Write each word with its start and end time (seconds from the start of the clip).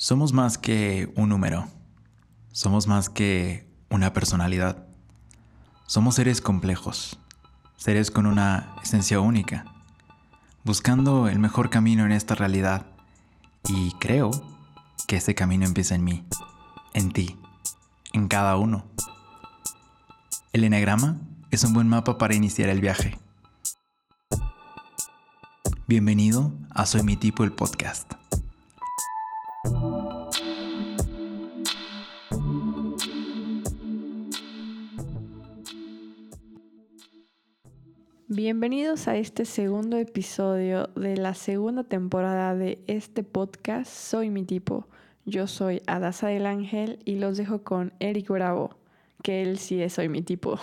Somos 0.00 0.32
más 0.32 0.58
que 0.58 1.12
un 1.16 1.28
número. 1.28 1.66
Somos 2.52 2.86
más 2.86 3.10
que 3.10 3.66
una 3.90 4.12
personalidad. 4.12 4.86
Somos 5.88 6.14
seres 6.14 6.40
complejos, 6.40 7.18
seres 7.76 8.12
con 8.12 8.26
una 8.26 8.76
esencia 8.80 9.18
única, 9.18 9.64
buscando 10.62 11.26
el 11.26 11.40
mejor 11.40 11.68
camino 11.68 12.06
en 12.06 12.12
esta 12.12 12.36
realidad. 12.36 12.86
Y 13.68 13.90
creo 13.98 14.30
que 15.08 15.16
ese 15.16 15.34
camino 15.34 15.66
empieza 15.66 15.96
en 15.96 16.04
mí, 16.04 16.24
en 16.94 17.10
ti, 17.10 17.36
en 18.12 18.28
cada 18.28 18.56
uno. 18.56 18.84
El 20.52 20.62
enagrama 20.62 21.18
es 21.50 21.64
un 21.64 21.72
buen 21.72 21.88
mapa 21.88 22.18
para 22.18 22.36
iniciar 22.36 22.68
el 22.68 22.80
viaje. 22.80 23.18
Bienvenido 25.88 26.52
a 26.70 26.86
Soy 26.86 27.02
mi 27.02 27.16
tipo 27.16 27.42
el 27.42 27.50
podcast. 27.50 28.12
Bienvenidos 38.38 39.08
a 39.08 39.16
este 39.16 39.44
segundo 39.44 39.96
episodio 39.96 40.86
de 40.94 41.16
la 41.16 41.34
segunda 41.34 41.82
temporada 41.82 42.54
de 42.54 42.80
este 42.86 43.24
podcast 43.24 43.90
Soy 43.90 44.30
mi 44.30 44.44
tipo. 44.44 44.86
Yo 45.24 45.48
soy 45.48 45.82
Adasa 45.88 46.28
del 46.28 46.46
Ángel 46.46 47.00
y 47.04 47.16
los 47.16 47.36
dejo 47.36 47.64
con 47.64 47.92
Eric 47.98 48.28
Bravo, 48.28 48.76
que 49.24 49.42
él 49.42 49.58
sí 49.58 49.82
es 49.82 49.94
Soy 49.94 50.08
mi 50.08 50.22
tipo. 50.22 50.56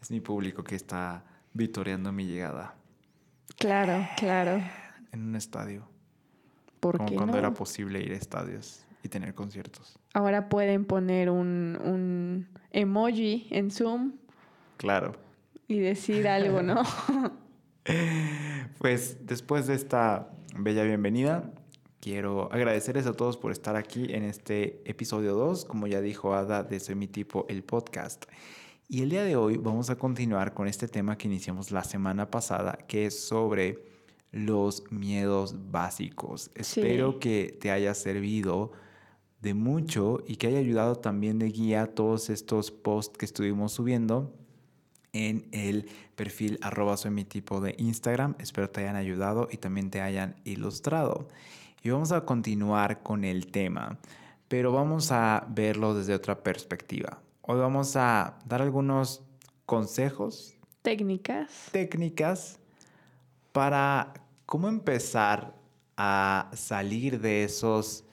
es 0.00 0.08
mi 0.12 0.20
público 0.20 0.62
que 0.62 0.76
está 0.76 1.24
vitoreando 1.52 2.12
mi 2.12 2.26
llegada. 2.26 2.76
Claro, 3.58 4.06
claro. 4.16 4.62
En 5.10 5.30
un 5.30 5.34
estadio. 5.34 5.88
¿Por 6.78 6.98
Como 6.98 7.12
cuando 7.16 7.38
era 7.38 7.52
posible 7.52 8.00
ir 8.00 8.12
a 8.12 8.16
estadios 8.16 8.84
y 9.02 9.08
tener 9.08 9.34
conciertos. 9.34 9.98
Ahora 10.14 10.48
pueden 10.48 10.84
poner 10.84 11.28
un, 11.28 11.76
un 11.82 12.46
emoji 12.70 13.48
en 13.50 13.72
Zoom 13.72 14.19
Claro. 14.80 15.12
Y 15.68 15.78
decir 15.78 16.26
algo, 16.26 16.62
¿no? 16.62 16.82
pues 18.78 19.18
después 19.26 19.66
de 19.66 19.74
esta 19.74 20.30
bella 20.56 20.84
bienvenida, 20.84 21.52
quiero 22.00 22.50
agradecerles 22.50 23.04
a 23.04 23.12
todos 23.12 23.36
por 23.36 23.52
estar 23.52 23.76
aquí 23.76 24.06
en 24.08 24.22
este 24.22 24.80
episodio 24.90 25.34
2, 25.34 25.66
como 25.66 25.86
ya 25.86 26.00
dijo 26.00 26.32
Ada 26.32 26.62
de 26.62 26.80
Soy 26.80 26.94
mi 26.94 27.08
tipo, 27.08 27.44
el 27.50 27.62
podcast. 27.62 28.24
Y 28.88 29.02
el 29.02 29.10
día 29.10 29.22
de 29.22 29.36
hoy 29.36 29.58
vamos 29.58 29.90
a 29.90 29.96
continuar 29.96 30.54
con 30.54 30.66
este 30.66 30.88
tema 30.88 31.18
que 31.18 31.28
iniciamos 31.28 31.70
la 31.70 31.84
semana 31.84 32.30
pasada, 32.30 32.78
que 32.88 33.04
es 33.04 33.20
sobre 33.20 33.84
los 34.32 34.90
miedos 34.90 35.70
básicos. 35.70 36.50
Espero 36.54 37.18
que 37.18 37.54
te 37.60 37.70
haya 37.70 37.92
servido 37.92 38.72
de 39.42 39.52
mucho 39.52 40.22
y 40.26 40.36
que 40.36 40.46
haya 40.46 40.58
ayudado 40.58 40.96
también 40.96 41.38
de 41.38 41.50
guía 41.50 41.82
a 41.82 41.86
todos 41.88 42.30
estos 42.30 42.70
posts 42.70 43.18
que 43.18 43.26
estuvimos 43.26 43.72
subiendo 43.72 44.40
en 45.12 45.48
el 45.52 45.88
perfil 46.16 46.58
arroba 46.62 46.96
soy 46.96 47.10
mi 47.10 47.24
tipo 47.24 47.60
de 47.60 47.74
Instagram. 47.78 48.34
Espero 48.38 48.70
te 48.70 48.80
hayan 48.80 48.96
ayudado 48.96 49.48
y 49.50 49.56
también 49.56 49.90
te 49.90 50.00
hayan 50.00 50.36
ilustrado. 50.44 51.28
Y 51.82 51.90
vamos 51.90 52.12
a 52.12 52.24
continuar 52.24 53.02
con 53.02 53.24
el 53.24 53.46
tema, 53.46 53.98
pero 54.48 54.72
vamos 54.72 55.12
a 55.12 55.46
verlo 55.48 55.94
desde 55.94 56.14
otra 56.14 56.42
perspectiva. 56.42 57.20
Hoy 57.42 57.58
vamos 57.58 57.96
a 57.96 58.38
dar 58.44 58.62
algunos 58.62 59.22
consejos. 59.66 60.54
Técnicas. 60.82 61.68
Técnicas 61.72 62.58
para 63.52 64.12
cómo 64.46 64.68
empezar 64.68 65.54
a 65.96 66.50
salir 66.54 67.20
de 67.20 67.44
esos 67.44 68.04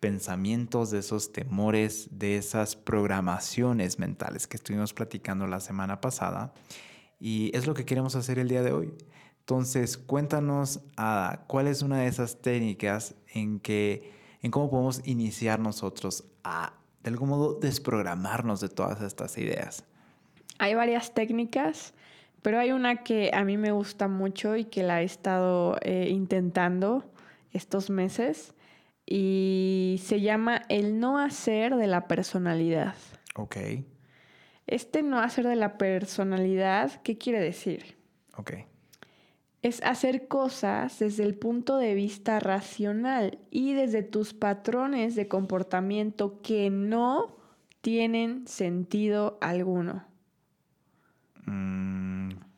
pensamientos, 0.00 0.90
de 0.90 0.98
esos 0.98 1.32
temores, 1.32 2.08
de 2.10 2.36
esas 2.36 2.76
programaciones 2.76 3.98
mentales 3.98 4.46
que 4.46 4.56
estuvimos 4.56 4.94
platicando 4.94 5.46
la 5.46 5.60
semana 5.60 6.00
pasada. 6.00 6.52
Y 7.20 7.50
es 7.56 7.66
lo 7.66 7.74
que 7.74 7.84
queremos 7.84 8.14
hacer 8.14 8.38
el 8.38 8.48
día 8.48 8.62
de 8.62 8.72
hoy. 8.72 8.94
Entonces, 9.40 9.96
cuéntanos, 9.96 10.80
Ada, 10.96 11.44
¿cuál 11.46 11.68
es 11.68 11.82
una 11.82 12.00
de 12.00 12.06
esas 12.06 12.40
técnicas 12.40 13.14
en 13.32 13.60
que, 13.60 14.12
en 14.42 14.50
cómo 14.50 14.70
podemos 14.70 15.00
iniciar 15.06 15.58
nosotros 15.58 16.24
a, 16.44 16.74
de 17.02 17.10
algún 17.10 17.30
modo, 17.30 17.54
desprogramarnos 17.54 18.60
de 18.60 18.68
todas 18.68 19.00
estas 19.00 19.36
ideas? 19.38 19.84
Hay 20.58 20.74
varias 20.74 21.14
técnicas, 21.14 21.94
pero 22.42 22.58
hay 22.58 22.72
una 22.72 23.02
que 23.02 23.30
a 23.32 23.42
mí 23.44 23.56
me 23.56 23.72
gusta 23.72 24.06
mucho 24.06 24.54
y 24.54 24.64
que 24.64 24.82
la 24.82 25.02
he 25.02 25.04
estado 25.04 25.78
eh, 25.82 26.08
intentando 26.10 27.04
estos 27.52 27.90
meses 27.90 28.54
y 29.10 30.00
se 30.04 30.20
llama 30.20 30.62
el 30.68 31.00
no 31.00 31.18
hacer 31.18 31.76
de 31.76 31.86
la 31.86 32.06
personalidad. 32.08 32.94
Ok. 33.36 33.56
Este 34.66 35.02
no 35.02 35.20
hacer 35.20 35.46
de 35.46 35.56
la 35.56 35.78
personalidad, 35.78 37.00
¿qué 37.00 37.16
quiere 37.16 37.40
decir? 37.40 37.96
Ok. 38.36 38.52
Es 39.62 39.82
hacer 39.82 40.28
cosas 40.28 40.98
desde 40.98 41.24
el 41.24 41.34
punto 41.36 41.78
de 41.78 41.94
vista 41.94 42.38
racional 42.38 43.38
y 43.50 43.72
desde 43.72 44.02
tus 44.02 44.34
patrones 44.34 45.14
de 45.14 45.26
comportamiento 45.26 46.42
que 46.42 46.68
no 46.68 47.38
tienen 47.80 48.46
sentido 48.46 49.38
alguno. 49.40 50.04
Mm, 51.46 51.87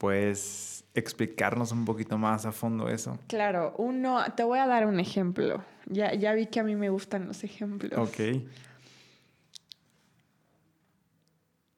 pues 0.01 0.87
explicarnos 0.95 1.73
un 1.73 1.85
poquito 1.85 2.17
más 2.17 2.47
a 2.47 2.53
fondo 2.53 2.89
eso. 2.89 3.19
Claro, 3.27 3.75
uno, 3.77 4.25
te 4.35 4.43
voy 4.45 4.59
a 4.59 4.67
dar 4.67 4.87
un 4.87 4.99
ejemplo. 4.99 5.63
Ya, 5.85 6.15
ya 6.15 6.33
vi 6.33 6.47
que 6.47 6.59
a 6.59 6.65
mí 6.65 6.75
me 6.75 6.89
gustan 6.89 7.27
los 7.27 7.45
ejemplos. 7.45 7.93
Ok. 7.99 8.41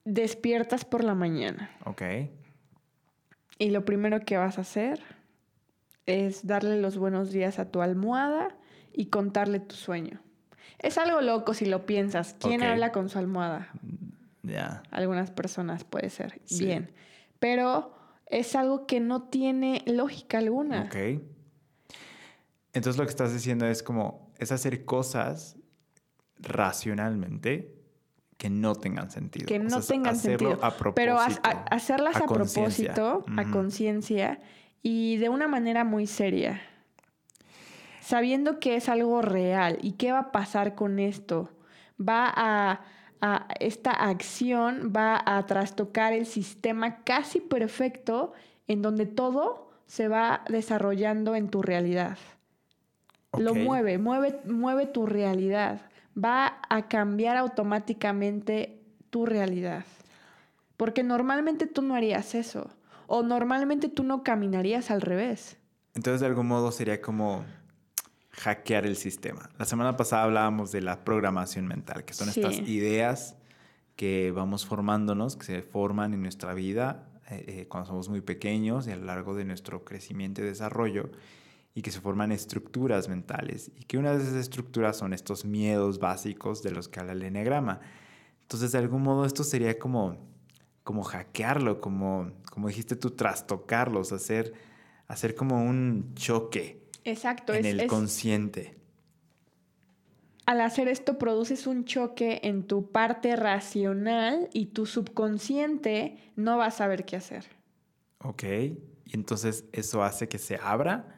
Despiertas 0.04 0.84
por 0.84 1.02
la 1.02 1.16
mañana. 1.16 1.68
Ok. 1.84 2.02
Y 3.58 3.70
lo 3.70 3.84
primero 3.84 4.20
que 4.20 4.36
vas 4.36 4.56
a 4.58 4.60
hacer 4.60 5.02
es 6.06 6.46
darle 6.46 6.80
los 6.80 6.96
buenos 6.96 7.32
días 7.32 7.58
a 7.58 7.72
tu 7.72 7.82
almohada 7.82 8.56
y 8.92 9.06
contarle 9.06 9.58
tu 9.58 9.74
sueño. 9.74 10.20
Es 10.78 10.96
algo 10.96 11.20
loco 11.22 11.54
si 11.54 11.66
lo 11.66 11.86
piensas. 11.86 12.36
¿Quién 12.38 12.62
habla 12.62 12.92
con 12.92 13.08
su 13.08 13.18
almohada? 13.18 13.72
Ya. 14.44 14.84
Algunas 14.92 15.32
personas 15.32 15.82
puede 15.82 16.08
ser. 16.08 16.40
Bien. 16.48 16.92
Pero 17.40 18.00
es 18.32 18.56
algo 18.56 18.86
que 18.86 18.98
no 18.98 19.24
tiene 19.24 19.82
lógica 19.86 20.38
alguna. 20.38 20.84
Ok. 20.84 21.22
Entonces 22.72 22.98
lo 22.98 23.04
que 23.04 23.10
estás 23.10 23.32
diciendo 23.32 23.66
es 23.66 23.82
como, 23.82 24.32
es 24.38 24.50
hacer 24.50 24.84
cosas 24.84 25.56
racionalmente 26.38 27.76
que 28.38 28.48
no 28.48 28.74
tengan 28.74 29.10
sentido. 29.10 29.46
Que 29.46 29.58
no 29.58 29.80
tengan 29.82 30.16
sentido. 30.16 30.52
A 30.64 30.76
propósito, 30.76 30.94
Pero 30.94 31.18
hacerlas 31.70 32.16
a, 32.16 32.26
propósito, 32.26 33.24
a 33.36 33.50
conciencia 33.50 34.40
y 34.82 35.18
de 35.18 35.28
una 35.28 35.46
manera 35.46 35.84
muy 35.84 36.06
seria. 36.06 36.62
Sabiendo 38.00 38.58
que 38.58 38.76
es 38.76 38.88
algo 38.88 39.20
real 39.22 39.78
y 39.82 39.92
qué 39.92 40.10
va 40.10 40.18
a 40.18 40.32
pasar 40.32 40.74
con 40.74 40.98
esto. 40.98 41.50
Va 42.00 42.32
a 42.34 42.80
esta 43.60 43.92
acción 43.92 44.92
va 44.94 45.22
a 45.24 45.46
trastocar 45.46 46.12
el 46.12 46.26
sistema 46.26 47.04
casi 47.04 47.40
perfecto 47.40 48.32
en 48.66 48.82
donde 48.82 49.06
todo 49.06 49.70
se 49.86 50.08
va 50.08 50.42
desarrollando 50.48 51.36
en 51.36 51.48
tu 51.48 51.62
realidad. 51.62 52.18
Lo 53.38 53.54
mueve, 53.54 53.98
mueve, 53.98 54.40
mueve 54.44 54.86
tu 54.86 55.06
realidad. 55.06 55.82
Va 56.16 56.60
a 56.68 56.88
cambiar 56.88 57.36
automáticamente 57.36 58.82
tu 59.10 59.24
realidad. 59.24 59.84
Porque 60.76 61.02
normalmente 61.02 61.66
tú 61.66 61.82
no 61.82 61.94
harías 61.94 62.34
eso. 62.34 62.70
O 63.06 63.22
normalmente 63.22 63.88
tú 63.88 64.02
no 64.02 64.22
caminarías 64.22 64.90
al 64.90 65.00
revés. 65.00 65.56
Entonces, 65.94 66.20
de 66.20 66.26
algún 66.26 66.48
modo 66.48 66.72
sería 66.72 67.00
como 67.00 67.44
hackear 68.32 68.86
el 68.86 68.96
sistema. 68.96 69.50
La 69.58 69.64
semana 69.64 69.96
pasada 69.96 70.24
hablábamos 70.24 70.72
de 70.72 70.80
la 70.80 71.04
programación 71.04 71.66
mental, 71.66 72.04
que 72.04 72.14
son 72.14 72.28
estas 72.28 72.58
ideas 72.60 73.36
que 73.96 74.32
vamos 74.32 74.64
formándonos, 74.64 75.36
que 75.36 75.44
se 75.44 75.62
forman 75.62 76.14
en 76.14 76.22
nuestra 76.22 76.54
vida 76.54 77.08
eh, 77.30 77.44
eh, 77.46 77.66
cuando 77.68 77.88
somos 77.88 78.08
muy 78.08 78.20
pequeños 78.20 78.86
y 78.86 78.90
a 78.90 78.96
lo 78.96 79.04
largo 79.04 79.34
de 79.34 79.44
nuestro 79.44 79.84
crecimiento 79.84 80.40
y 80.40 80.44
desarrollo, 80.44 81.10
y 81.74 81.82
que 81.82 81.90
se 81.90 82.00
forman 82.00 82.32
estructuras 82.32 83.08
mentales, 83.08 83.70
y 83.76 83.84
que 83.84 83.98
una 83.98 84.12
de 84.12 84.22
esas 84.22 84.34
estructuras 84.34 84.96
son 84.96 85.12
estos 85.12 85.44
miedos 85.44 85.98
básicos 85.98 86.62
de 86.62 86.70
los 86.70 86.88
que 86.88 87.00
habla 87.00 87.12
el 87.12 87.22
enegrama. 87.22 87.80
Entonces, 88.42 88.72
de 88.72 88.78
algún 88.78 89.02
modo, 89.02 89.24
esto 89.24 89.44
sería 89.44 89.78
como, 89.78 90.18
como 90.84 91.02
hackearlo, 91.02 91.80
como, 91.80 92.32
como 92.50 92.68
dijiste 92.68 92.96
tú, 92.96 93.10
trastocarlos, 93.10 94.12
hacer, 94.12 94.52
hacer 95.06 95.34
como 95.34 95.62
un 95.62 96.12
choque 96.14 96.81
Exacto. 97.04 97.54
En 97.54 97.66
el 97.66 97.86
consciente. 97.86 98.76
Al 100.44 100.60
hacer 100.60 100.88
esto 100.88 101.18
produces 101.18 101.66
un 101.66 101.84
choque 101.84 102.40
en 102.42 102.64
tu 102.64 102.90
parte 102.90 103.36
racional 103.36 104.48
y 104.52 104.66
tu 104.66 104.86
subconsciente 104.86 106.18
no 106.34 106.58
va 106.58 106.66
a 106.66 106.70
saber 106.70 107.04
qué 107.04 107.16
hacer. 107.16 107.44
Ok. 108.18 108.44
Y 108.44 109.14
entonces 109.14 109.64
eso 109.72 110.02
hace 110.02 110.28
que 110.28 110.38
se 110.38 110.58
abra. 110.60 111.16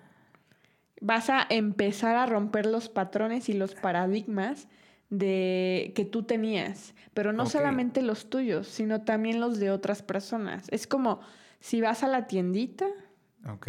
Vas 1.01 1.31
a 1.31 1.47
empezar 1.49 2.17
a 2.17 2.27
romper 2.27 2.67
los 2.67 2.89
patrones 2.89 3.49
y 3.49 3.55
los 3.55 3.75
paradigmas 3.75 4.69
de 5.11 5.93
que 5.95 6.05
tú 6.05 6.25
tenías, 6.25 6.95
pero 7.13 7.33
no 7.33 7.47
solamente 7.47 8.03
los 8.03 8.31
tuyos, 8.31 8.67
sino 8.67 9.03
también 9.03 9.41
los 9.41 9.59
de 9.59 9.71
otras 9.71 10.03
personas. 10.03 10.67
Es 10.71 10.87
como 10.87 11.21
si 11.61 11.81
vas 11.81 12.03
a 12.03 12.09
la 12.09 12.27
tiendita. 12.27 12.87
Ok. 13.49 13.69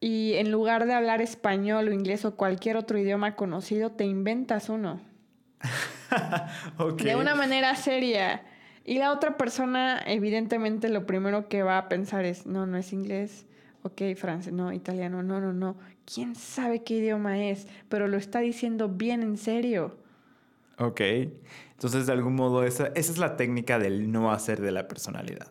Y 0.00 0.34
en 0.34 0.50
lugar 0.50 0.86
de 0.86 0.94
hablar 0.94 1.22
español 1.22 1.88
o 1.88 1.92
inglés 1.92 2.24
o 2.24 2.36
cualquier 2.36 2.76
otro 2.76 2.98
idioma 2.98 3.34
conocido, 3.34 3.92
te 3.92 4.04
inventas 4.04 4.68
uno. 4.68 5.00
De 7.02 7.16
una 7.16 7.34
manera 7.34 7.74
seria. 7.74 8.44
Y 8.84 8.98
la 8.98 9.12
otra 9.12 9.36
persona, 9.36 10.00
evidentemente, 10.06 10.88
lo 10.88 11.06
primero 11.06 11.48
que 11.48 11.62
va 11.62 11.78
a 11.78 11.88
pensar 11.88 12.24
es, 12.24 12.46
no, 12.46 12.66
no 12.66 12.76
es 12.76 12.92
inglés. 12.92 13.46
Ok, 13.82 14.02
francés, 14.16 14.52
no, 14.52 14.72
italiano, 14.72 15.22
no, 15.22 15.40
no, 15.40 15.52
no. 15.52 15.76
¿Quién 16.04 16.34
sabe 16.34 16.82
qué 16.82 16.94
idioma 16.94 17.42
es? 17.44 17.66
Pero 17.88 18.06
lo 18.06 18.16
está 18.16 18.40
diciendo 18.40 18.88
bien 18.88 19.22
en 19.22 19.38
serio. 19.38 19.96
Ok. 20.78 21.00
Entonces, 21.72 22.06
de 22.06 22.12
algún 22.12 22.34
modo, 22.34 22.64
esa, 22.64 22.88
esa 22.88 23.12
es 23.12 23.18
la 23.18 23.36
técnica 23.36 23.78
del 23.78 24.10
no 24.10 24.30
hacer 24.32 24.60
de 24.60 24.72
la 24.72 24.88
personalidad. 24.88 25.48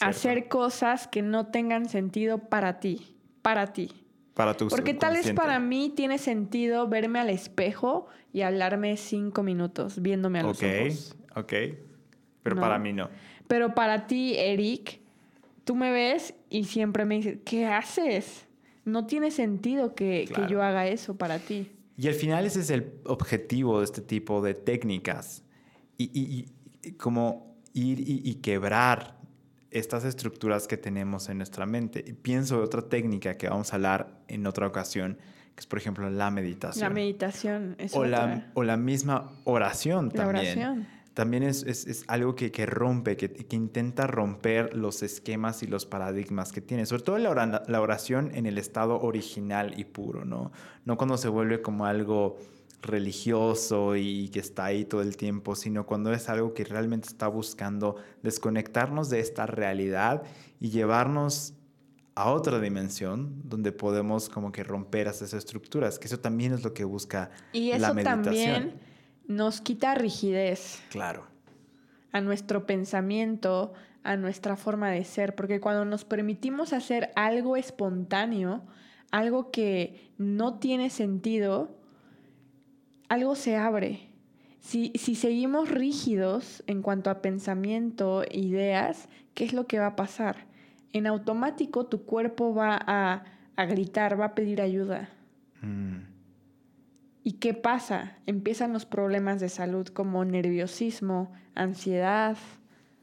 Hacer 0.00 0.48
cosas 0.48 1.08
que 1.08 1.22
no 1.22 1.46
tengan 1.46 1.88
sentido 1.88 2.38
para 2.38 2.78
ti. 2.80 3.17
Para 3.48 3.72
ti. 3.72 3.90
Para 4.34 4.54
tu 4.54 4.68
Porque 4.68 4.92
tal 4.92 5.14
vez 5.14 5.32
para 5.32 5.58
mí 5.58 5.90
tiene 5.96 6.18
sentido 6.18 6.86
verme 6.86 7.18
al 7.18 7.30
espejo 7.30 8.08
y 8.30 8.42
hablarme 8.42 8.98
cinco 8.98 9.42
minutos 9.42 10.02
viéndome 10.02 10.40
a 10.40 10.42
los 10.42 10.62
ojos. 10.62 11.16
Ok, 11.30 11.38
ok. 11.38 11.52
Pero 12.42 12.56
para 12.56 12.78
mí 12.78 12.92
no. 12.92 13.08
Pero 13.46 13.74
para 13.74 14.06
ti, 14.06 14.34
Eric, 14.36 15.00
tú 15.64 15.74
me 15.74 15.90
ves 15.90 16.34
y 16.50 16.64
siempre 16.64 17.06
me 17.06 17.16
dices, 17.16 17.38
¿qué 17.44 17.66
haces? 17.66 18.46
No 18.84 19.06
tiene 19.06 19.30
sentido 19.30 19.94
que, 19.94 20.28
que 20.34 20.46
yo 20.46 20.62
haga 20.62 20.86
eso 20.86 21.16
para 21.16 21.38
ti. 21.38 21.70
Y 21.96 22.06
al 22.06 22.14
final 22.14 22.44
ese 22.44 22.60
es 22.60 22.68
el 22.68 22.92
objetivo 23.06 23.78
de 23.78 23.86
este 23.86 24.02
tipo 24.02 24.42
de 24.42 24.52
técnicas. 24.52 25.42
Y, 25.96 26.46
como 26.98 27.56
ir 27.72 27.98
y, 28.06 28.34
quebrar 28.36 29.17
estas 29.70 30.04
estructuras 30.04 30.66
que 30.66 30.76
tenemos 30.76 31.28
en 31.28 31.38
nuestra 31.38 31.66
mente. 31.66 32.04
Y 32.06 32.12
pienso 32.12 32.56
en 32.56 32.62
otra 32.62 32.82
técnica 32.82 33.36
que 33.36 33.48
vamos 33.48 33.72
a 33.72 33.76
hablar 33.76 34.20
en 34.28 34.46
otra 34.46 34.66
ocasión, 34.66 35.18
que 35.54 35.60
es 35.60 35.66
por 35.66 35.78
ejemplo 35.78 36.08
la 36.10 36.30
meditación. 36.30 36.82
La 36.82 36.90
meditación 36.90 37.76
es 37.78 37.94
o 37.94 38.00
otra. 38.00 38.26
La, 38.26 38.50
o 38.54 38.62
la 38.62 38.76
misma 38.76 39.32
oración 39.44 40.10
también. 40.10 40.58
Oración 40.58 40.98
también 41.18 41.42
es, 41.42 41.64
es, 41.64 42.04
algo 42.06 42.36
que, 42.36 42.52
que 42.52 42.64
rompe, 42.64 43.16
que, 43.16 43.28
que, 43.28 43.56
intenta 43.56 44.06
romper 44.06 44.76
los 44.76 45.02
esquemas 45.02 45.64
y 45.64 45.66
los 45.66 45.84
paradigmas 45.84 46.52
que 46.52 46.60
tiene. 46.60 46.86
Sobre 46.86 47.02
todo 47.02 47.18
la, 47.18 47.64
la 47.66 47.80
oración 47.80 48.30
en 48.34 48.46
el 48.46 48.56
estado 48.56 49.00
original 49.00 49.74
y 49.76 49.82
puro, 49.82 50.24
¿no? 50.24 50.52
No 50.84 50.96
cuando 50.96 51.18
se 51.18 51.26
vuelve 51.28 51.60
como 51.60 51.86
algo 51.86 52.38
religioso 52.80 53.96
y 53.96 54.28
que 54.28 54.40
está 54.40 54.66
ahí 54.66 54.84
todo 54.84 55.02
el 55.02 55.16
tiempo, 55.16 55.54
sino 55.54 55.86
cuando 55.86 56.12
es 56.12 56.28
algo 56.28 56.54
que 56.54 56.64
realmente 56.64 57.08
está 57.08 57.28
buscando 57.28 57.96
desconectarnos 58.22 59.10
de 59.10 59.20
esta 59.20 59.46
realidad 59.46 60.22
y 60.60 60.70
llevarnos 60.70 61.54
a 62.14 62.32
otra 62.32 62.58
dimensión 62.58 63.42
donde 63.44 63.70
podemos 63.72 64.28
como 64.28 64.50
que 64.50 64.64
romper 64.64 65.06
esas 65.06 65.34
estructuras, 65.34 65.98
que 65.98 66.06
eso 66.06 66.18
también 66.18 66.52
es 66.52 66.64
lo 66.64 66.74
que 66.74 66.84
busca 66.84 67.30
y 67.52 67.70
eso 67.70 67.80
la 67.80 67.94
meditación. 67.94 68.24
También 68.24 68.80
nos 69.28 69.60
quita 69.60 69.94
rigidez. 69.94 70.82
Claro. 70.90 71.26
A 72.12 72.20
nuestro 72.20 72.66
pensamiento, 72.66 73.72
a 74.02 74.16
nuestra 74.16 74.56
forma 74.56 74.90
de 74.90 75.04
ser, 75.04 75.34
porque 75.34 75.60
cuando 75.60 75.84
nos 75.84 76.04
permitimos 76.04 76.72
hacer 76.72 77.10
algo 77.14 77.56
espontáneo, 77.56 78.62
algo 79.10 79.50
que 79.50 80.12
no 80.18 80.58
tiene 80.58 80.90
sentido, 80.90 81.77
algo 83.08 83.34
se 83.34 83.56
abre. 83.56 84.08
Si, 84.60 84.92
si 84.96 85.14
seguimos 85.14 85.70
rígidos 85.70 86.62
en 86.66 86.82
cuanto 86.82 87.10
a 87.10 87.22
pensamiento, 87.22 88.24
ideas, 88.30 89.08
¿qué 89.34 89.44
es 89.44 89.52
lo 89.52 89.66
que 89.66 89.78
va 89.78 89.86
a 89.86 89.96
pasar? 89.96 90.46
En 90.92 91.06
automático 91.06 91.86
tu 91.86 92.04
cuerpo 92.04 92.54
va 92.54 92.78
a, 92.80 93.24
a 93.56 93.64
gritar, 93.66 94.20
va 94.20 94.26
a 94.26 94.34
pedir 94.34 94.60
ayuda. 94.60 95.08
Mm. 95.62 95.98
¿Y 97.22 97.32
qué 97.32 97.54
pasa? 97.54 98.16
Empiezan 98.26 98.72
los 98.72 98.86
problemas 98.86 99.40
de 99.40 99.48
salud 99.48 99.86
como 99.88 100.24
nerviosismo, 100.24 101.32
ansiedad, 101.54 102.36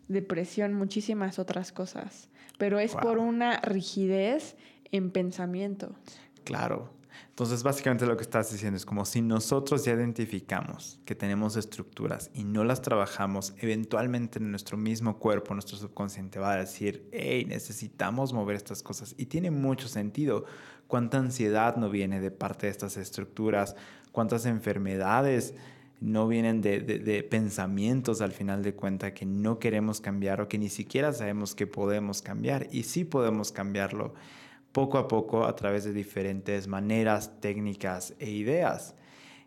depresión, 0.07 0.73
muchísimas 0.73 1.39
otras 1.39 1.71
cosas. 1.71 2.29
Pero 2.57 2.79
es 2.79 2.95
por 2.95 3.17
una 3.17 3.59
rigidez 3.59 4.55
en 4.91 5.11
pensamiento. 5.11 5.95
Claro. 6.43 6.94
Entonces, 7.29 7.63
básicamente 7.63 8.05
lo 8.05 8.15
que 8.15 8.23
estás 8.23 8.51
diciendo 8.51 8.77
es 8.77 8.85
como 8.85 9.05
si 9.05 9.21
nosotros 9.21 9.83
ya 9.83 9.93
identificamos 9.93 10.99
que 11.05 11.15
tenemos 11.15 11.57
estructuras 11.57 12.31
y 12.33 12.43
no 12.43 12.63
las 12.63 12.81
trabajamos, 12.81 13.53
eventualmente 13.57 14.39
en 14.39 14.51
nuestro 14.51 14.77
mismo 14.77 15.19
cuerpo, 15.19 15.53
nuestro 15.53 15.77
subconsciente 15.77 16.39
va 16.39 16.53
a 16.53 16.57
decir, 16.57 17.09
hey, 17.11 17.45
necesitamos 17.45 18.33
mover 18.33 18.55
estas 18.55 18.81
cosas. 18.83 19.15
Y 19.17 19.25
tiene 19.25 19.51
mucho 19.51 19.87
sentido. 19.87 20.45
¿Cuánta 20.87 21.17
ansiedad 21.17 21.77
no 21.77 21.89
viene 21.89 22.21
de 22.21 22.29
parte 22.29 22.67
de 22.67 22.71
estas 22.71 22.95
estructuras? 22.95 23.75
cuántas 24.15 24.45
enfermedades 24.45 25.53
no 25.99 26.27
vienen 26.27 26.61
de, 26.61 27.27
pensamientos 27.29 28.21
al 28.21 28.31
final 28.31 28.63
de 28.63 28.73
cuenta 28.73 29.13
que 29.13 29.25
no 29.25 29.59
queremos 29.59 29.99
cambiar 29.99 30.39
o 30.39 30.47
que 30.47 30.57
ni 30.57 30.69
siquiera 30.69 31.11
sabemos 31.11 31.53
que 31.53 31.67
podemos 31.67 32.21
cambiar 32.21 32.67
y 32.71 32.83
sí 32.83 33.03
podemos 33.03 33.51
cambiarlo 33.51 34.13
poco 34.75 34.97
a 34.97 35.07
poco 35.07 35.45
a 35.45 35.55
través 35.55 35.85
de 35.85 35.93
diferentes 35.93 36.67
maneras, 36.67 37.39
técnicas 37.39 38.13
e 38.19 38.29
ideas. 38.29 38.93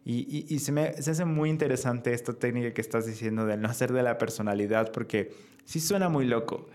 Y, 0.05 0.59
se 0.61 0.73
me 0.73 1.03
se 1.03 1.11
hace 1.11 1.27
muy 1.27 1.51
interesante 1.51 2.15
esta 2.15 2.33
técnica 2.33 2.73
que 2.73 2.81
estás 2.81 3.05
diciendo 3.05 3.45
de 3.45 3.59
no 3.59 3.69
hacer 3.69 3.93
de 3.93 4.03
la 4.03 4.17
personalidad 4.17 4.91
porque 4.91 5.35
sí 5.67 5.81
suena 5.81 6.09
muy 6.09 6.25
loco. 6.25 6.71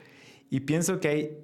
Y 0.51 0.59
pienso 0.59 0.99
que 0.99 1.07
hay 1.07 1.37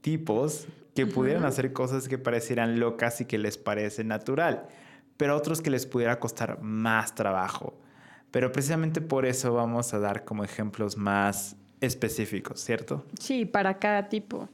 tipos 0.00 0.66
que 0.92 1.06
pudieran 1.06 1.44
hacer 1.44 1.72
cosas 1.72 2.08
que 2.08 2.18
parecieran 2.18 2.80
locas 2.80 3.20
y 3.20 3.26
que 3.26 3.38
les 3.38 3.56
parece 3.56 4.02
natural 4.02 4.66
pero 5.20 5.36
otros 5.36 5.60
que 5.60 5.68
les 5.68 5.84
pudiera 5.84 6.18
costar 6.18 6.62
más 6.62 7.14
trabajo. 7.14 7.74
Pero 8.30 8.52
precisamente 8.52 9.02
por 9.02 9.26
eso 9.26 9.52
vamos 9.52 9.92
a 9.92 9.98
dar 9.98 10.24
como 10.24 10.44
ejemplos 10.44 10.96
más 10.96 11.56
específicos, 11.82 12.58
¿cierto? 12.64 13.04
Sí, 13.18 13.44
para 13.44 13.78
cada 13.78 14.08
tipo. 14.08 14.48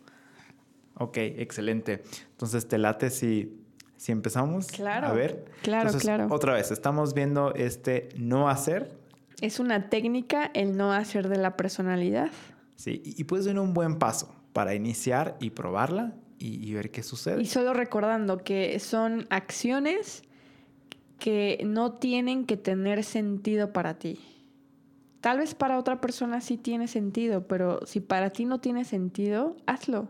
Ok, 0.98 1.18
excelente. 1.18 2.02
Entonces, 2.30 2.66
¿te 2.68 2.78
late 2.78 3.10
si, 3.10 3.60
si 3.96 4.12
empezamos? 4.12 4.68
Claro. 4.68 5.08
A 5.08 5.12
ver. 5.12 5.44
Claro, 5.62 5.92
claro. 5.98 6.28
Otra 6.30 6.54
vez, 6.54 6.70
estamos 6.70 7.12
viendo 7.14 7.54
este 7.54 8.08
no 8.16 8.48
hacer. 8.48 8.96
Es 9.40 9.60
una 9.60 9.90
técnica 9.90 10.50
el 10.54 10.76
no 10.76 10.92
hacer 10.92 11.28
de 11.28 11.36
la 11.36 11.56
personalidad. 11.56 12.30
Sí, 12.76 13.02
y 13.04 13.24
puede 13.24 13.42
ser 13.42 13.58
un 13.58 13.74
buen 13.74 13.98
paso 13.98 14.34
para 14.52 14.74
iniciar 14.74 15.36
y 15.40 15.50
probarla 15.50 16.14
y, 16.38 16.66
y 16.66 16.72
ver 16.72 16.90
qué 16.90 17.02
sucede. 17.02 17.42
Y 17.42 17.46
solo 17.46 17.74
recordando 17.74 18.38
que 18.38 18.78
son 18.78 19.26
acciones 19.28 20.22
que 21.18 21.62
no 21.66 21.92
tienen 21.94 22.46
que 22.46 22.56
tener 22.56 23.04
sentido 23.04 23.72
para 23.72 23.98
ti. 23.98 24.18
Tal 25.20 25.38
vez 25.38 25.54
para 25.54 25.78
otra 25.78 26.00
persona 26.00 26.40
sí 26.40 26.56
tiene 26.56 26.88
sentido, 26.88 27.46
pero 27.46 27.84
si 27.86 28.00
para 28.00 28.30
ti 28.30 28.44
no 28.44 28.60
tiene 28.60 28.84
sentido, 28.84 29.56
hazlo. 29.66 30.08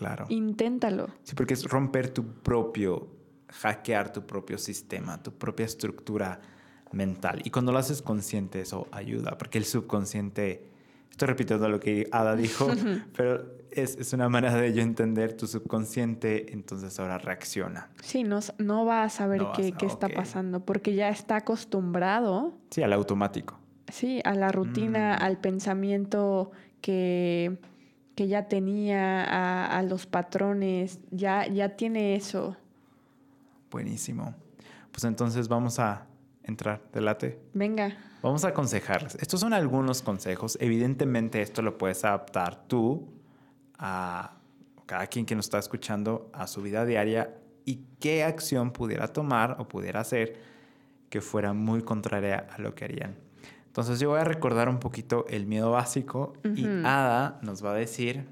Claro. 0.00 0.24
Inténtalo. 0.30 1.10
Sí, 1.24 1.34
porque 1.34 1.52
es 1.52 1.64
romper 1.64 2.08
tu 2.08 2.24
propio, 2.24 3.06
hackear 3.48 4.10
tu 4.10 4.26
propio 4.26 4.56
sistema, 4.56 5.22
tu 5.22 5.30
propia 5.30 5.66
estructura 5.66 6.40
mental. 6.92 7.42
Y 7.44 7.50
cuando 7.50 7.70
lo 7.70 7.76
haces 7.76 8.00
consciente, 8.00 8.62
eso 8.62 8.88
ayuda, 8.92 9.36
porque 9.36 9.58
el 9.58 9.66
subconsciente, 9.66 10.70
estoy 11.10 11.28
repitiendo 11.28 11.68
lo 11.68 11.80
que 11.80 12.08
Ada 12.12 12.34
dijo, 12.34 12.66
pero 13.14 13.44
es, 13.70 14.10
una 14.14 14.30
manera 14.30 14.54
de 14.54 14.72
yo 14.72 14.80
entender 14.80 15.36
tu 15.36 15.46
subconsciente, 15.46 16.50
entonces 16.54 16.98
ahora 16.98 17.18
reacciona. 17.18 17.90
Sí, 18.02 18.24
no, 18.24 18.40
no 18.56 18.86
va 18.86 19.02
a 19.02 19.10
saber 19.10 19.42
qué, 19.54 19.74
está 19.82 20.08
pasando, 20.08 20.64
porque 20.64 20.94
ya 20.94 21.10
está 21.10 21.36
acostumbrado. 21.36 22.54
Sí, 22.70 22.82
al 22.82 22.94
automático. 22.94 23.58
Sí, 23.88 24.22
a 24.24 24.34
la 24.34 24.50
rutina, 24.50 25.18
mm. 25.20 25.24
al 25.24 25.38
pensamiento 25.42 26.52
que, 26.80 27.58
que 28.14 28.28
ya 28.28 28.48
tenía, 28.48 29.76
a, 29.76 29.82
los 29.82 30.06
patrones, 30.06 31.00
ya, 31.10 31.46
ya 31.46 31.76
tiene 31.76 32.16
eso. 32.16 32.56
Buenísimo. 33.70 34.34
Pues 34.92 35.04
entonces 35.04 35.48
vamos 35.48 35.78
a 35.78 36.06
entrar, 36.42 36.82
delate. 36.92 37.40
Venga. 37.54 37.96
Vamos 38.22 38.44
a 38.44 38.48
aconsejarles. 38.48 39.14
Estos 39.16 39.40
son 39.40 39.54
algunos 39.54 40.02
consejos. 40.02 40.58
Evidentemente 40.60 41.40
esto 41.40 41.62
lo 41.62 41.78
puedes 41.78 42.04
adaptar 42.04 42.66
tú 42.66 43.08
a 43.78 44.36
cada 44.86 45.06
quien 45.06 45.24
que 45.24 45.34
nos 45.34 45.46
está 45.46 45.58
escuchando 45.58 46.28
a 46.32 46.46
su 46.46 46.60
vida 46.60 46.84
diaria 46.84 47.34
y 47.64 47.84
qué 48.00 48.24
acción 48.24 48.72
pudiera 48.72 49.08
tomar 49.08 49.56
o 49.58 49.68
pudiera 49.68 50.00
hacer 50.00 50.36
que 51.08 51.20
fuera 51.20 51.52
muy 51.52 51.82
contraria 51.82 52.46
a 52.50 52.60
lo 52.60 52.74
que 52.74 52.84
harían. 52.84 53.16
Entonces 53.70 54.00
yo 54.00 54.10
voy 54.10 54.18
a 54.18 54.24
recordar 54.24 54.68
un 54.68 54.80
poquito 54.80 55.26
el 55.28 55.46
miedo 55.46 55.70
básico 55.70 56.32
y 56.56 56.66
Ada 56.82 57.38
nos 57.40 57.64
va 57.64 57.70
a 57.70 57.76
decir 57.76 58.26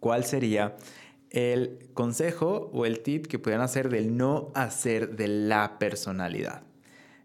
cuál 0.00 0.24
sería 0.24 0.74
el 1.28 1.90
consejo 1.92 2.70
o 2.72 2.86
el 2.86 3.00
tip 3.00 3.26
que 3.26 3.38
puedan 3.38 3.60
hacer 3.60 3.90
del 3.90 4.16
no 4.16 4.50
hacer 4.54 5.16
de 5.16 5.28
la 5.28 5.78
personalidad. 5.78 6.62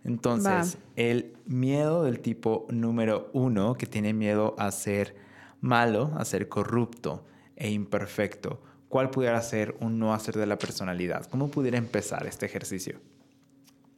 Entonces, 0.03 0.77
el 0.97 1.33
miedo 1.45 2.03
del 2.03 2.19
tipo 2.19 2.67
número 2.69 3.29
uno, 3.31 3.75
que 3.75 3.85
tiene 3.85 4.13
miedo 4.13 4.55
a 4.57 4.69
ser 4.71 5.15
malo, 5.61 6.11
a 6.17 6.25
ser 6.25 6.49
corrupto 6.49 7.25
e 7.55 7.71
imperfecto, 7.71 8.61
¿cuál 8.89 9.11
pudiera 9.11 9.41
ser 9.41 9.77
un 9.79 9.97
no 9.97 10.13
hacer 10.13 10.35
de 10.35 10.45
la 10.45 10.57
personalidad? 10.57 11.25
¿Cómo 11.27 11.49
pudiera 11.49 11.77
empezar 11.77 12.27
este 12.27 12.45
ejercicio? 12.45 12.99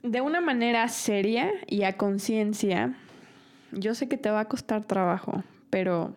De 0.03 0.22
una 0.22 0.39
manera 0.39 0.88
seria 0.88 1.51
y 1.68 1.84
a 1.84 1.98
conciencia, 1.98 2.96
yo 3.72 3.94
sé 3.94 4.08
que 4.08 4.18
te 4.18 4.29
va 4.29 4.41
a 4.41 4.46
costar 4.46 4.86
trabajo, 4.86 5.44
pero 5.70 6.13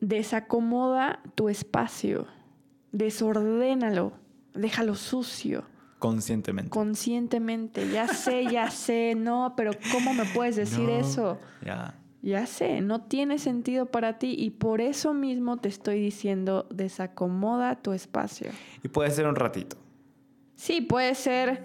desacomoda 0.00 1.20
tu 1.34 1.48
espacio, 1.48 2.26
desordénalo, 2.92 4.12
déjalo 4.54 4.94
sucio. 4.94 5.64
Conscientemente. 5.98 6.70
Conscientemente, 6.70 7.90
ya 7.90 8.06
sé, 8.06 8.46
ya 8.46 8.70
sé, 8.70 9.14
no, 9.16 9.54
pero 9.56 9.72
¿cómo 9.90 10.12
me 10.12 10.24
puedes 10.26 10.56
decir 10.56 10.88
eso? 10.90 11.38
Ya. 11.64 11.94
Ya 12.20 12.46
sé, 12.46 12.80
no 12.80 13.02
tiene 13.02 13.38
sentido 13.38 13.86
para 13.86 14.18
ti 14.18 14.34
y 14.36 14.50
por 14.50 14.80
eso 14.80 15.14
mismo 15.14 15.56
te 15.56 15.68
estoy 15.68 16.00
diciendo, 16.00 16.66
desacomoda 16.70 17.76
tu 17.76 17.92
espacio. 17.92 18.50
Y 18.82 18.88
puede 18.88 19.10
ser 19.12 19.26
un 19.26 19.36
ratito. 19.36 19.76
Sí, 20.56 20.80
puede 20.80 21.14
ser 21.14 21.64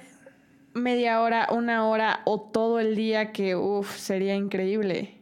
media 0.73 1.21
hora, 1.21 1.47
una 1.51 1.87
hora 1.87 2.21
o 2.25 2.41
todo 2.41 2.79
el 2.79 2.95
día 2.95 3.31
que, 3.31 3.55
uff, 3.55 3.97
sería 3.97 4.35
increíble. 4.35 5.17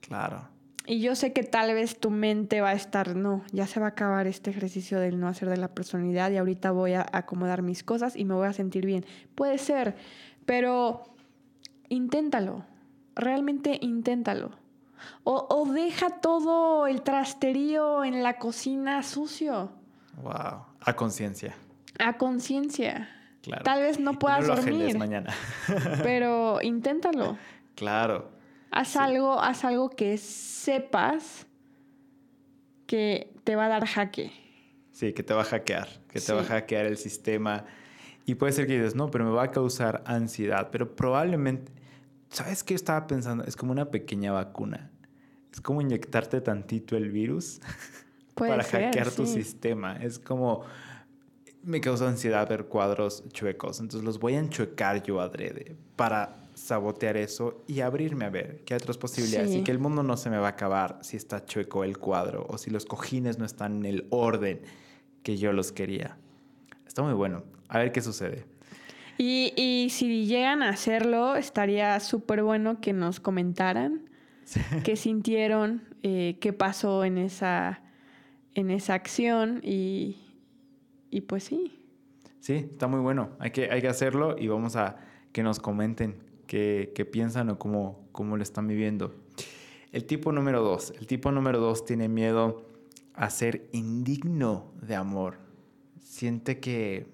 Claro. 0.00 0.48
Y 0.86 1.00
yo 1.00 1.14
sé 1.14 1.34
que 1.34 1.42
tal 1.42 1.74
vez 1.74 2.00
tu 2.00 2.08
mente 2.08 2.62
va 2.62 2.70
a 2.70 2.72
estar, 2.72 3.14
no, 3.14 3.42
ya 3.52 3.66
se 3.66 3.78
va 3.78 3.86
a 3.86 3.88
acabar 3.90 4.26
este 4.26 4.50
ejercicio 4.50 4.98
del 4.98 5.20
no 5.20 5.28
hacer 5.28 5.50
de 5.50 5.58
la 5.58 5.68
personalidad 5.68 6.30
y 6.30 6.38
ahorita 6.38 6.70
voy 6.70 6.94
a 6.94 7.06
acomodar 7.12 7.60
mis 7.60 7.84
cosas 7.84 8.16
y 8.16 8.24
me 8.24 8.32
voy 8.32 8.46
a 8.46 8.54
sentir 8.54 8.86
bien. 8.86 9.04
Puede 9.34 9.58
ser, 9.58 9.96
pero 10.46 11.02
inténtalo, 11.90 12.64
realmente 13.14 13.78
inténtalo. 13.82 14.52
O, 15.24 15.46
o 15.50 15.70
deja 15.70 16.08
todo 16.20 16.86
el 16.86 17.02
trasterío 17.02 18.02
en 18.02 18.22
la 18.22 18.38
cocina 18.38 19.02
sucio. 19.02 19.70
Wow, 20.22 20.64
a 20.80 20.96
conciencia. 20.96 21.54
A 21.98 22.16
conciencia. 22.16 23.08
Claro. 23.48 23.62
Tal 23.64 23.80
vez 23.80 23.98
no 23.98 24.18
puedas 24.18 24.46
no 24.46 24.54
lo 24.54 24.56
dormir. 24.56 24.98
mañana. 24.98 25.32
pero 26.02 26.60
inténtalo. 26.62 27.38
Claro. 27.74 28.30
Haz 28.70 28.96
algo, 28.96 29.40
haz 29.40 29.64
algo 29.64 29.88
que 29.90 30.18
sepas 30.18 31.46
que 32.86 33.34
te 33.44 33.56
va 33.56 33.66
a 33.66 33.68
dar 33.68 33.86
jaque. 33.86 34.32
Sí, 34.90 35.12
que 35.12 35.22
te 35.22 35.32
va 35.32 35.42
a 35.42 35.44
hackear, 35.44 35.88
que 36.08 36.20
te 36.20 36.32
va 36.32 36.40
a 36.40 36.44
hackear 36.44 36.86
el 36.86 36.96
sistema. 36.96 37.64
Y 38.26 38.34
puede 38.34 38.52
ser 38.52 38.66
que 38.66 38.74
dices, 38.74 38.94
no, 38.94 39.10
pero 39.10 39.24
me 39.24 39.30
va 39.30 39.44
a 39.44 39.50
causar 39.50 40.02
ansiedad. 40.04 40.68
Pero 40.70 40.94
probablemente, 40.94 41.72
¿sabes 42.28 42.62
qué 42.62 42.74
estaba 42.74 43.06
pensando? 43.06 43.44
Es 43.44 43.56
como 43.56 43.72
una 43.72 43.90
pequeña 43.90 44.32
vacuna. 44.32 44.90
Es 45.52 45.60
como 45.62 45.80
inyectarte 45.80 46.40
tantito 46.40 46.96
el 46.96 47.10
virus 47.10 47.60
para 48.34 48.62
hackear 48.62 49.10
tu 49.10 49.24
sistema. 49.24 49.96
Es 49.96 50.18
como, 50.18 50.64
me 51.62 51.80
causa 51.80 52.08
ansiedad 52.08 52.48
ver 52.48 52.66
cuadros 52.66 53.24
chuecos. 53.32 53.80
Entonces 53.80 54.04
los 54.04 54.18
voy 54.18 54.34
a 54.34 54.38
enchuecar 54.38 55.02
yo 55.02 55.20
adrede 55.20 55.76
para 55.96 56.36
sabotear 56.54 57.16
eso 57.16 57.62
y 57.66 57.80
abrirme 57.80 58.24
a 58.24 58.30
ver 58.30 58.62
qué 58.64 58.74
hay 58.74 58.78
otras 58.78 58.98
posibilidades 58.98 59.54
y 59.54 59.62
que 59.62 59.70
el 59.70 59.78
mundo 59.78 60.02
no 60.02 60.16
se 60.16 60.28
me 60.28 60.38
va 60.38 60.48
a 60.48 60.50
acabar 60.50 60.98
si 61.02 61.16
está 61.16 61.44
chueco 61.44 61.84
el 61.84 61.98
cuadro 61.98 62.46
o 62.48 62.58
si 62.58 62.70
los 62.70 62.84
cojines 62.84 63.38
no 63.38 63.44
están 63.44 63.78
en 63.78 63.86
el 63.86 64.06
orden 64.10 64.60
que 65.22 65.36
yo 65.36 65.52
los 65.52 65.72
quería. 65.72 66.16
Está 66.86 67.02
muy 67.02 67.14
bueno. 67.14 67.44
A 67.68 67.78
ver 67.78 67.92
qué 67.92 68.00
sucede. 68.00 68.44
Y, 69.18 69.88
si 69.90 70.26
llegan 70.26 70.62
a 70.62 70.68
hacerlo, 70.68 71.34
estaría 71.34 71.98
súper 71.98 72.44
bueno 72.44 72.80
que 72.80 72.92
nos 72.92 73.18
comentaran 73.18 74.08
qué 74.84 74.94
sintieron, 74.94 75.82
eh, 76.04 76.38
qué 76.40 76.52
pasó 76.52 77.04
en 77.04 77.18
esa, 77.18 77.82
en 78.54 78.70
esa 78.70 78.94
acción 78.94 79.60
y, 79.64 80.27
y 81.10 81.22
pues 81.22 81.44
sí. 81.44 81.78
Sí, 82.40 82.68
está 82.72 82.86
muy 82.86 83.00
bueno. 83.00 83.30
Hay 83.38 83.50
que, 83.50 83.70
hay 83.70 83.80
que 83.80 83.88
hacerlo 83.88 84.36
y 84.38 84.48
vamos 84.48 84.76
a 84.76 84.96
que 85.32 85.42
nos 85.42 85.60
comenten 85.60 86.16
qué, 86.46 87.08
piensan 87.10 87.50
o 87.50 87.58
cómo, 87.58 88.08
cómo 88.12 88.36
lo 88.36 88.42
están 88.42 88.66
viviendo. 88.66 89.14
El 89.92 90.04
tipo 90.04 90.32
número 90.32 90.62
dos. 90.62 90.92
El 90.98 91.06
tipo 91.06 91.32
número 91.32 91.60
dos 91.60 91.84
tiene 91.84 92.08
miedo 92.08 92.66
a 93.14 93.30
ser 93.30 93.68
indigno 93.72 94.72
de 94.80 94.96
amor. 94.96 95.38
Siente 96.00 96.60
que, 96.60 97.06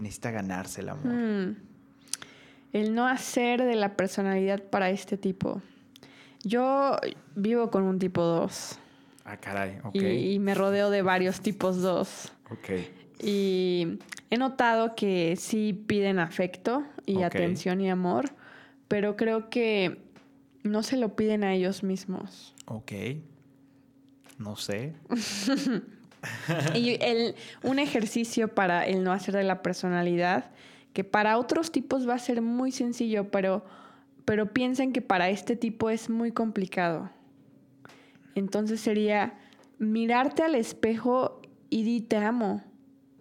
necesita 0.00 0.32
ganarse 0.32 0.80
el 0.80 0.88
amor. 0.88 1.12
Hmm. 1.12 1.56
El 2.72 2.94
no 2.94 3.06
hacer 3.06 3.62
de 3.62 3.76
la 3.76 3.96
personalidad 3.96 4.62
para 4.62 4.90
este 4.90 5.16
tipo. 5.16 5.62
Yo 6.42 6.98
vivo 7.36 7.70
con 7.70 7.84
un 7.84 7.98
tipo 7.98 8.22
dos. 8.22 8.78
Ah, 9.24 9.36
caray, 9.36 9.78
ok. 9.84 9.94
Y, 9.94 10.38
me 10.40 10.54
rodeo 10.54 10.90
de 10.90 11.02
varios 11.02 11.40
tipos 11.40 11.80
dos. 11.80 12.32
Ok. 12.50 13.03
Y 13.22 13.98
he 14.30 14.38
notado 14.38 14.94
que 14.94 15.36
sí 15.36 15.72
piden 15.72 16.18
afecto 16.18 16.84
y 17.06 17.22
atención 17.22 17.80
y 17.80 17.90
amor, 17.90 18.30
pero 18.88 19.16
creo 19.16 19.48
que 19.50 20.02
no 20.62 20.82
se 20.82 20.96
lo 20.96 21.14
piden 21.14 21.44
a 21.44 21.54
ellos 21.54 21.82
mismos. 21.82 22.54
Ok. 22.66 22.92
No 24.38 24.56
sé. 24.56 24.94
y 26.74 26.98
el, 27.02 27.34
un 27.62 27.78
ejercicio 27.78 28.48
para 28.48 28.86
el 28.86 29.04
no 29.04 29.12
hacer 29.12 29.34
de 29.34 29.44
la 29.44 29.62
personalidad, 29.62 30.50
que 30.92 31.04
para 31.04 31.38
otros 31.38 31.70
tipos 31.70 32.08
va 32.08 32.14
a 32.14 32.18
ser 32.18 32.42
muy 32.42 32.72
sencillo, 32.72 33.30
pero, 33.30 33.64
pero 34.24 34.52
piensen 34.52 34.92
que 34.92 35.02
para 35.02 35.28
este 35.28 35.54
tipo 35.54 35.90
es 35.90 36.08
muy 36.08 36.32
complicado. 36.32 37.10
Entonces 38.34 38.80
sería 38.80 39.38
mirarte 39.78 40.42
al 40.42 40.54
espejo 40.54 41.40
y 41.70 41.82
di 41.82 42.00
te 42.00 42.16
amo 42.16 42.62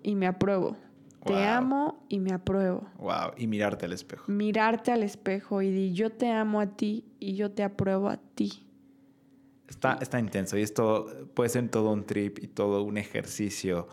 y 0.03 0.15
me 0.15 0.27
apruebo. 0.27 0.77
Te 1.25 1.45
amo 1.45 2.03
y 2.09 2.19
me 2.19 2.33
apruebo. 2.33 2.85
Wow, 2.97 3.31
y 3.37 3.47
mirarte 3.47 3.85
al 3.85 3.93
espejo. 3.93 4.25
Mirarte 4.27 4.91
al 4.91 5.03
espejo 5.03 5.61
y 5.61 5.71
di 5.71 5.93
yo 5.93 6.11
te 6.11 6.29
amo 6.29 6.59
a 6.59 6.67
ti 6.67 7.05
y 7.19 7.35
yo 7.35 7.51
te 7.51 7.63
apruebo 7.63 8.09
a 8.09 8.17
ti. 8.17 8.67
Está, 9.69 9.97
está 10.01 10.19
intenso 10.19 10.57
y 10.57 10.61
esto 10.61 11.07
puede 11.33 11.49
ser 11.49 11.69
todo 11.69 11.91
un 11.91 12.05
trip 12.05 12.39
y 12.39 12.47
todo 12.47 12.83
un 12.83 12.97
ejercicio 12.97 13.87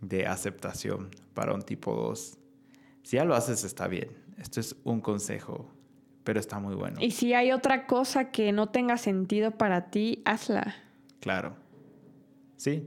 de 0.00 0.26
aceptación 0.26 1.10
para 1.34 1.54
un 1.54 1.62
tipo 1.62 1.94
2. 1.94 2.38
Si 3.02 3.16
ya 3.16 3.24
lo 3.24 3.34
haces 3.34 3.62
está 3.62 3.86
bien. 3.86 4.10
Esto 4.36 4.60
es 4.60 4.76
un 4.84 5.00
consejo, 5.00 5.70
pero 6.24 6.40
está 6.40 6.58
muy 6.58 6.74
bueno. 6.74 6.98
Y 7.00 7.12
si 7.12 7.32
hay 7.32 7.52
otra 7.52 7.86
cosa 7.86 8.30
que 8.30 8.52
no 8.52 8.68
tenga 8.68 8.96
sentido 8.96 9.52
para 9.52 9.90
ti, 9.90 10.22
hazla. 10.24 10.74
Claro. 11.20 11.56
Sí, 12.56 12.86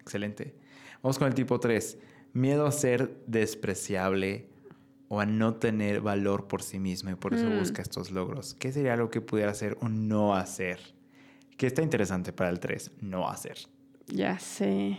excelente. 0.00 0.54
Vamos 1.02 1.18
con 1.18 1.28
el 1.28 1.34
tipo 1.34 1.60
3 1.60 1.98
miedo 2.36 2.66
a 2.66 2.72
ser 2.72 3.16
despreciable 3.26 4.50
o 5.08 5.20
a 5.20 5.26
no 5.26 5.54
tener 5.54 6.00
valor 6.00 6.48
por 6.48 6.62
sí 6.62 6.78
mismo 6.78 7.10
y 7.10 7.14
por 7.14 7.34
eso 7.34 7.46
mm. 7.46 7.58
busca 7.58 7.82
estos 7.82 8.10
logros. 8.10 8.54
¿Qué 8.54 8.72
sería 8.72 8.92
algo 8.92 9.10
que 9.10 9.20
pudiera 9.20 9.50
hacer 9.50 9.78
o 9.80 9.88
no 9.88 10.34
hacer? 10.34 10.78
Que 11.56 11.66
está 11.66 11.82
interesante 11.82 12.32
para 12.32 12.50
el 12.50 12.60
3, 12.60 12.92
no 13.00 13.28
hacer. 13.28 13.56
Ya 14.06 14.38
sé. 14.38 14.98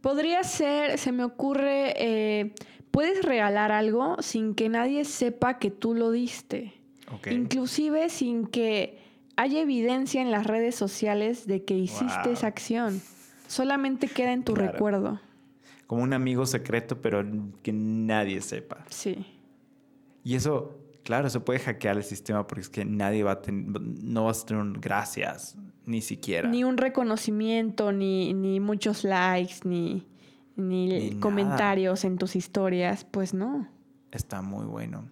Podría 0.00 0.42
ser, 0.42 0.98
se 0.98 1.12
me 1.12 1.24
ocurre, 1.24 1.94
eh, 1.96 2.54
puedes 2.90 3.24
regalar 3.24 3.70
algo 3.70 4.16
sin 4.20 4.54
que 4.54 4.68
nadie 4.68 5.04
sepa 5.04 5.58
que 5.58 5.70
tú 5.70 5.94
lo 5.94 6.10
diste. 6.10 6.74
Inclusive 7.30 8.08
sin 8.08 8.46
que 8.46 8.98
haya 9.36 9.60
evidencia 9.60 10.20
en 10.20 10.30
las 10.30 10.46
redes 10.46 10.74
sociales 10.74 11.46
de 11.46 11.64
que 11.64 11.76
hiciste 11.76 12.32
esa 12.32 12.48
acción. 12.48 13.00
Solamente 13.46 14.08
queda 14.08 14.32
en 14.32 14.44
tu 14.44 14.54
recuerdo 14.54 15.20
como 15.86 16.02
un 16.02 16.12
amigo 16.12 16.46
secreto, 16.46 17.00
pero 17.00 17.24
que 17.62 17.72
nadie 17.72 18.40
sepa. 18.40 18.84
Sí. 18.88 19.26
Y 20.22 20.34
eso, 20.34 20.78
claro, 21.02 21.28
se 21.28 21.40
puede 21.40 21.60
hackear 21.60 21.96
el 21.96 22.04
sistema 22.04 22.46
porque 22.46 22.62
es 22.62 22.68
que 22.68 22.84
nadie 22.84 23.22
va 23.22 23.32
a 23.32 23.42
tener, 23.42 23.80
no 23.80 24.24
vas 24.24 24.42
a 24.42 24.46
tener 24.46 24.62
un 24.62 24.72
gracias, 24.74 25.56
ni 25.84 26.00
siquiera. 26.00 26.48
Ni 26.48 26.64
un 26.64 26.78
reconocimiento, 26.78 27.92
ni, 27.92 28.32
ni 28.32 28.60
muchos 28.60 29.04
likes, 29.04 29.56
ni, 29.64 30.06
ni, 30.56 31.18
comentarios 31.20 32.04
en 32.04 32.16
tus 32.16 32.36
historias, 32.36 33.04
pues 33.04 33.34
no. 33.34 33.68
Está 34.10 34.40
muy 34.40 34.64
bueno. 34.64 35.08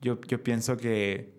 Yo, 0.00 0.20
yo 0.22 0.42
pienso 0.42 0.76
que 0.76 1.32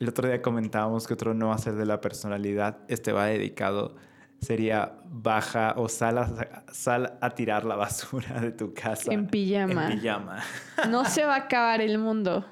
el 0.00 0.08
otro 0.08 0.28
día 0.28 0.42
comentábamos 0.42 1.06
que 1.06 1.14
otro 1.14 1.34
no 1.34 1.48
va 1.48 1.54
a 1.54 1.58
ser 1.58 1.74
de 1.74 1.86
la 1.86 2.00
personalidad, 2.00 2.78
este 2.88 3.12
va 3.12 3.26
dedicado 3.26 3.96
sería 4.40 4.92
baja 5.04 5.74
o 5.76 5.88
sal 5.88 6.18
a, 6.18 6.64
sal 6.72 7.18
a 7.20 7.30
tirar 7.30 7.64
la 7.64 7.76
basura 7.76 8.40
de 8.40 8.52
tu 8.52 8.72
casa. 8.72 9.12
En 9.12 9.26
pijama. 9.26 9.92
En 9.92 10.00
pijama. 10.00 10.42
No 10.88 11.04
se 11.04 11.24
va 11.24 11.34
a 11.34 11.38
acabar 11.38 11.80
el 11.80 11.98
mundo. 11.98 12.44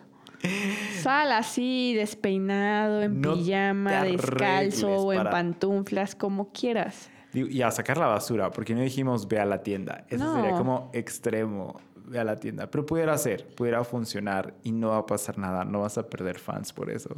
Sal 1.01 1.33
así, 1.33 1.95
despeinado, 1.95 3.03
en 3.03 3.23
pijama, 3.23 4.03
descalzo 4.03 4.89
o 4.89 5.13
en 5.13 5.25
pantuflas, 5.25 6.15
como 6.15 6.53
quieras. 6.53 7.11
Y 7.33 7.61
a 7.63 7.71
sacar 7.71 7.99
la 7.99 8.07
basura, 8.07 8.51
porque 8.51 8.75
no 8.75 8.81
dijimos 8.81 9.29
ve 9.29 9.39
a 9.39 9.45
la 9.45 9.63
tienda. 9.63 10.07
Eso 10.09 10.35
sería 10.35 10.53
como 10.53 10.91
extremo, 10.95 11.81
ve 12.07 12.19
a 12.19 12.25
la 12.25 12.37
tienda. 12.37 12.71
Pero 12.71 12.87
pudiera 12.87 13.17
ser, 13.19 13.47
pudiera 13.55 13.85
funcionar 13.85 14.55
y 14.63 14.73
no 14.73 14.91
va 14.91 14.99
a 14.99 15.07
pasar 15.07 15.37
nada, 15.37 15.65
no 15.65 15.81
vas 15.81 15.99
a 15.99 16.09
perder 16.09 16.39
fans 16.39 16.73
por 16.73 16.91
eso. 16.91 17.11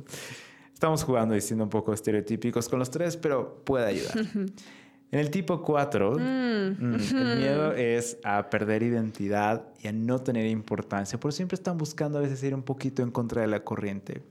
Estamos 0.78 1.02
jugando 1.02 1.34
y 1.34 1.40
siendo 1.40 1.64
un 1.64 1.70
poco 1.70 1.92
estereotípicos 1.92 2.68
con 2.68 2.78
los 2.78 2.88
tres, 2.88 3.16
pero 3.16 3.64
puede 3.64 3.86
ayudar. 3.86 4.14
En 5.10 5.18
el 5.18 5.30
tipo 5.30 5.62
4, 5.62 6.12
mm. 6.12 6.20
mm, 6.20 6.94
el 7.16 7.38
miedo 7.38 7.72
es 7.72 8.18
a 8.22 8.50
perder 8.50 8.82
identidad 8.82 9.64
y 9.82 9.88
a 9.88 9.92
no 9.92 10.20
tener 10.20 10.46
importancia. 10.46 11.18
Por 11.18 11.32
siempre 11.32 11.56
están 11.56 11.78
buscando 11.78 12.18
a 12.18 12.20
veces 12.20 12.42
ir 12.42 12.54
un 12.54 12.62
poquito 12.62 13.02
en 13.02 13.10
contra 13.10 13.40
de 13.40 13.48
la 13.48 13.64
corriente. 13.64 14.22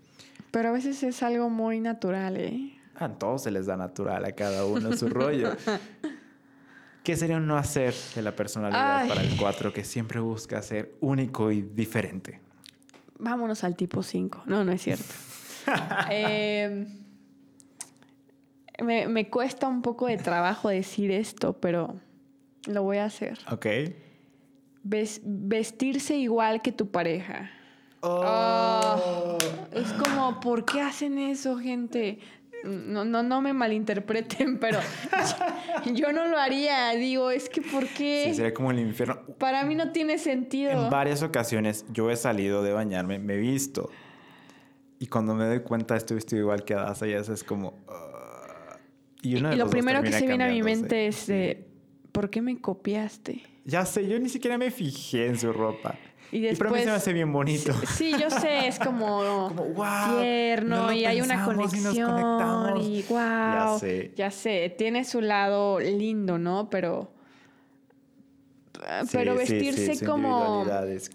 Pero 0.52 0.70
a 0.70 0.72
veces 0.72 1.02
es 1.02 1.24
algo 1.24 1.50
muy 1.50 1.82
natural, 1.82 2.38
¿eh? 2.38 2.80
A 2.96 3.10
todos 3.10 3.42
se 3.44 3.52
les 3.52 3.66
da 3.66 3.76
natural, 3.76 4.24
a 4.24 4.32
cada 4.34 4.66
uno 4.66 4.96
su 4.96 5.10
rollo. 5.10 5.50
¿Qué 7.04 7.18
sería 7.18 7.38
un 7.38 7.48
no 7.48 7.58
hacer 7.58 7.94
de 8.16 8.22
la 8.22 8.36
personalidad 8.36 9.08
para 9.08 9.22
el 9.22 9.36
4 9.36 9.74
que 9.74 9.84
siempre 9.84 10.22
busca 10.22 10.62
ser 10.62 10.96
único 11.02 11.52
y 11.52 11.64
diferente? 11.64 12.40
Vámonos 13.20 13.64
al 13.64 13.76
tipo 13.76 14.04
5. 14.04 14.44
No, 14.46 14.64
no 14.64 14.72
es 14.72 14.82
cierto. 14.84 15.14
eh, 16.12 16.88
me, 18.84 19.30
cuesta 19.30 19.68
un 19.68 19.82
poco 19.82 20.08
de 20.08 20.18
trabajo 20.18 20.70
decir 20.70 21.12
esto, 21.12 21.54
pero 21.54 21.96
lo 22.68 22.84
voy 22.84 22.98
a 22.98 23.06
hacer. 23.06 23.38
Ok. 23.52 23.66
vestirse 24.84 26.16
igual 26.16 26.62
que 26.62 26.72
tu 26.72 26.90
pareja. 26.90 27.52
Oh. 28.02 28.22
Ah, 28.24 29.38
es 29.74 29.92
como, 29.94 30.40
¿por 30.40 30.66
qué 30.66 30.82
hacen 30.82 31.18
eso, 31.18 31.58
gente? 31.58 32.20
No, 32.64 33.06
no, 33.06 33.24
no 33.24 33.42
me 33.42 33.54
malinterpreten, 33.54 34.60
pero 34.60 34.80
yo 35.94 36.12
no 36.12 36.28
lo 36.28 36.38
haría. 36.38 36.92
Digo, 36.92 37.32
es 37.32 37.50
que 37.50 37.62
¿por 37.62 37.88
qué? 37.88 38.26
Sí, 38.28 38.36
sería 38.36 38.54
como 38.54 38.72
el 38.72 38.80
infierno. 38.80 39.22
Para 39.38 39.64
mí 39.64 39.76
no 39.76 39.92
tiene 39.92 40.18
sentido. 40.18 40.72
En 40.72 40.90
varias 40.90 41.24
ocasiones 41.24 41.86
yo 41.90 42.12
he 42.12 42.16
salido 42.16 42.64
de 42.64 42.74
bañarme, 42.74 43.20
me 43.20 43.36
he 43.36 43.38
visto. 43.38 43.90
Y 45.00 45.08
cuando 45.08 45.36
me 45.36 45.46
doy 45.46 45.60
cuenta 45.60 45.96
estoy 45.96 46.16
vestido 46.16 46.42
igual 46.42 46.64
que 46.64 46.74
Adasa 46.74 47.08
y 47.08 47.14
eso 47.14 47.34
es 47.34 47.44
como... 47.44 47.74
Y, 49.22 49.38
lo 49.38 49.70
primero 49.70 50.02
que 50.02 50.12
se 50.12 50.26
viene 50.26 50.46
a 50.46 50.48
mi 50.48 50.64
mente 50.64 51.08
es 51.08 51.30
¿por 52.12 52.30
qué 52.30 52.42
me 52.42 52.60
copiaste? 52.60 53.44
Ya 53.66 53.86
sé, 53.86 54.08
yo 54.08 54.18
ni 54.20 54.30
siquiera 54.30 54.58
me 54.58 54.72
fijé 54.72 55.28
en 55.28 55.38
su 55.38 55.52
ropa. 55.52 55.96
Y, 56.32 56.42
después, 56.42 56.72
y 56.72 56.80
se 56.80 56.86
me 56.86 56.92
hace 56.92 57.14
bien 57.14 57.32
bonito. 57.32 57.74
Sí, 57.96 58.14
yo 58.20 58.30
sé, 58.30 58.68
es 58.68 58.80
como, 58.80 59.52
tierno 60.22 60.92
y 60.92 61.06
hay 61.06 61.22
una 61.22 61.46
conexión 61.46 62.82
y, 62.82 63.04
wow. 63.04 63.18
Ya 63.18 63.78
sé. 63.80 64.12
Ya 64.16 64.32
sé, 64.32 64.74
tiene 64.78 65.04
su 65.06 65.22
lado 65.22 65.80
lindo, 65.80 66.38
¿no? 66.38 66.70
Pero 66.70 67.12
pero 69.12 69.36
vestirse 69.36 70.06
como, 70.06 70.66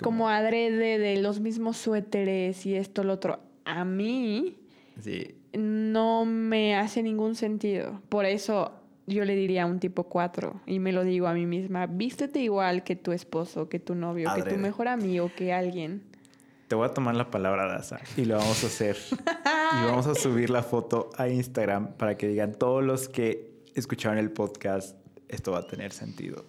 como 0.02 0.28
adrede 0.28 0.98
de 0.98 1.16
los 1.16 1.40
mismos 1.40 1.76
suéteres 1.76 2.66
y 2.66 2.74
esto, 2.74 3.04
lo 3.04 3.14
otro, 3.14 3.40
a 3.64 3.84
mí 3.84 4.56
sí 5.00 5.34
no 5.54 6.24
me 6.24 6.76
hace 6.76 7.02
ningún 7.02 7.34
sentido. 7.34 8.00
Por 8.08 8.24
eso 8.24 8.72
yo 9.06 9.24
le 9.24 9.34
diría 9.34 9.64
a 9.64 9.66
un 9.66 9.80
tipo 9.80 10.04
4 10.04 10.62
y 10.66 10.78
me 10.78 10.92
lo 10.92 11.04
digo 11.04 11.26
a 11.26 11.34
mí 11.34 11.46
misma, 11.46 11.86
vístete 11.86 12.40
igual 12.40 12.84
que 12.84 12.96
tu 12.96 13.12
esposo, 13.12 13.68
que 13.68 13.78
tu 13.78 13.94
novio, 13.94 14.30
que 14.34 14.42
tu 14.42 14.56
mejor 14.56 14.88
amigo, 14.88 15.30
que 15.36 15.52
alguien. 15.52 16.02
Te 16.68 16.74
voy 16.74 16.86
a 16.86 16.94
tomar 16.94 17.14
la 17.16 17.30
palabra, 17.30 17.66
Daza, 17.66 18.00
y 18.16 18.24
lo 18.24 18.38
vamos 18.38 18.64
a 18.64 18.66
hacer. 18.66 18.96
y 19.20 19.84
vamos 19.84 20.06
a 20.06 20.14
subir 20.14 20.48
la 20.48 20.62
foto 20.62 21.10
a 21.18 21.28
Instagram 21.28 21.92
para 21.94 22.16
que 22.16 22.28
digan 22.28 22.54
todos 22.54 22.82
los 22.82 23.08
que 23.08 23.52
escucharon 23.74 24.18
el 24.18 24.30
podcast, 24.30 24.96
esto 25.28 25.52
va 25.52 25.58
a 25.58 25.66
tener 25.66 25.92
sentido. 25.92 26.46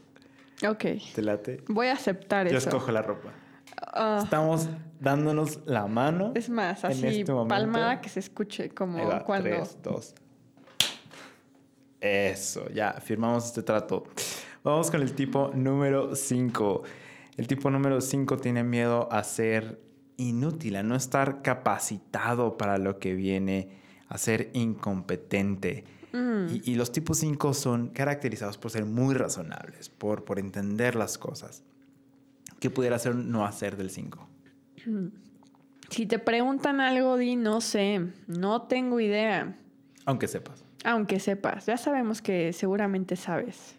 Ok. 0.65 0.85
¿Te 1.13 1.21
late? 1.21 1.61
Voy 1.67 1.87
a 1.87 1.93
aceptar 1.93 2.47
eso. 2.47 2.53
Yo 2.53 2.59
escojo 2.59 2.91
la 2.93 3.01
ropa. 3.01 3.33
Ah. 3.91 4.21
Estamos 4.23 4.69
dándonos 4.99 5.59
la 5.65 5.87
mano. 5.87 6.31
Es 6.35 6.49
más, 6.49 6.83
así 6.85 7.05
este 7.05 7.33
palmada 7.47 8.01
que 8.01 8.09
se 8.09 8.19
escuche 8.19 8.69
como 8.69 8.97
cuando. 9.25 9.49
Tres, 9.49 9.77
dos. 9.81 10.15
Eso, 11.99 12.69
ya, 12.69 12.93
firmamos 12.93 13.45
este 13.45 13.63
trato. 13.63 14.03
Vamos 14.63 14.91
con 14.91 15.01
el 15.01 15.13
tipo 15.13 15.51
número 15.53 16.15
5. 16.15 16.83
El 17.37 17.47
tipo 17.47 17.69
número 17.69 18.01
5 18.01 18.37
tiene 18.37 18.63
miedo 18.63 19.07
a 19.11 19.23
ser 19.23 19.81
inútil, 20.17 20.75
a 20.75 20.83
no 20.83 20.95
estar 20.95 21.41
capacitado 21.41 22.57
para 22.57 22.77
lo 22.77 22.99
que 22.99 23.13
viene, 23.13 23.69
a 24.07 24.17
ser 24.17 24.49
incompetente. 24.53 25.85
Mm. 26.11 26.47
Y, 26.63 26.75
los 26.75 26.91
tipos 26.91 27.17
5 27.17 27.53
son 27.53 27.87
caracterizados 27.87 28.57
por 28.57 28.69
ser 28.69 28.85
muy 28.85 29.15
razonables, 29.15 29.89
por, 29.89 30.23
por 30.25 30.39
entender 30.39 30.95
las 30.95 31.17
cosas. 31.17 31.63
¿Qué 32.63 32.69
pudiera 32.69 32.95
hacer 32.95 33.13
no 33.13 33.45
hacer 33.45 33.75
del 33.75 33.89
5? 33.89 34.25
Si 35.89 36.05
te 36.05 36.17
preguntan 36.17 36.79
algo, 36.79 37.17
di 37.17 37.35
no 37.35 37.59
sé, 37.59 38.07
no 38.27 38.61
tengo 38.61 39.01
idea. 39.01 39.57
Aunque 40.05 40.29
sepas. 40.29 40.63
Aunque 40.85 41.19
sepas, 41.19 41.65
ya 41.65 41.75
sabemos 41.75 42.21
que 42.21 42.53
seguramente 42.53 43.17
sabes. 43.17 43.75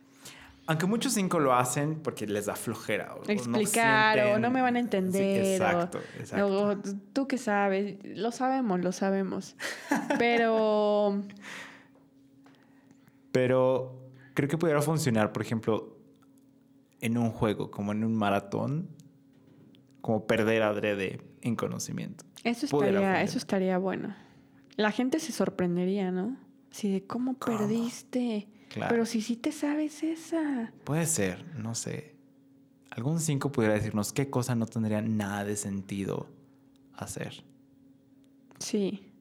Aunque 0.66 0.84
muchos 0.84 1.14
5 1.14 1.38
lo 1.38 1.54
hacen 1.54 1.98
porque 2.02 2.26
les 2.26 2.44
da 2.44 2.56
flojera. 2.56 3.14
O 3.14 3.22
Explicar 3.26 4.18
no 4.18 4.34
o 4.34 4.38
no 4.38 4.50
me 4.50 4.60
van 4.60 4.76
a 4.76 4.80
entender. 4.80 5.54
exacto, 5.54 6.00
exacto. 6.18 6.82
tú 7.14 7.26
que 7.26 7.38
sabes, 7.38 7.96
lo 8.04 8.32
sabemos, 8.32 8.82
lo 8.82 8.92
sabemos. 8.92 9.56
Pero... 10.18 11.22
Pero 13.32 13.98
creo 14.34 14.48
que 14.50 14.58
pudiera 14.58 14.82
funcionar, 14.82 15.32
por 15.32 15.40
ejemplo, 15.40 15.93
en 17.04 17.18
un 17.18 17.30
juego, 17.30 17.70
como 17.70 17.92
en 17.92 18.02
un 18.02 18.14
maratón, 18.14 18.88
como 20.00 20.26
perder 20.26 20.62
adrede 20.62 21.20
en 21.42 21.54
conocimiento. 21.54 22.24
Eso 22.44 22.64
estaría, 22.64 23.20
eso 23.22 23.36
estaría 23.36 23.76
bueno. 23.76 24.16
La 24.76 24.90
gente 24.90 25.20
se 25.20 25.30
sorprendería, 25.30 26.10
¿no? 26.10 26.38
Si 26.70 26.90
de 26.90 27.06
cómo, 27.06 27.34
perdiste. 27.34 28.48
Pero 28.88 29.04
si 29.04 29.20
sí 29.20 29.36
te 29.36 29.52
sabes 29.52 30.02
esa. 30.02 30.72
Puede 30.84 31.04
ser, 31.04 31.44
no 31.58 31.74
sé. 31.74 32.16
Algún 32.90 33.20
cinco 33.20 33.52
pudiera 33.52 33.74
decirnos 33.74 34.14
qué 34.14 34.30
cosa 34.30 34.54
no 34.54 34.64
tendría 34.64 35.02
nada 35.02 35.44
de 35.44 35.56
sentido 35.56 36.28
hacer. 36.94 37.44
Sí. 38.58 39.12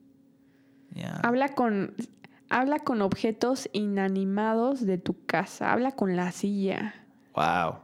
Habla 1.22 1.50
con 1.50 1.94
habla 2.48 2.78
con 2.78 3.02
objetos 3.02 3.68
inanimados 3.74 4.86
de 4.86 4.96
tu 4.96 5.26
casa. 5.26 5.70
Habla 5.70 5.92
con 5.92 6.16
la 6.16 6.32
silla. 6.32 7.03
Wow. 7.34 7.76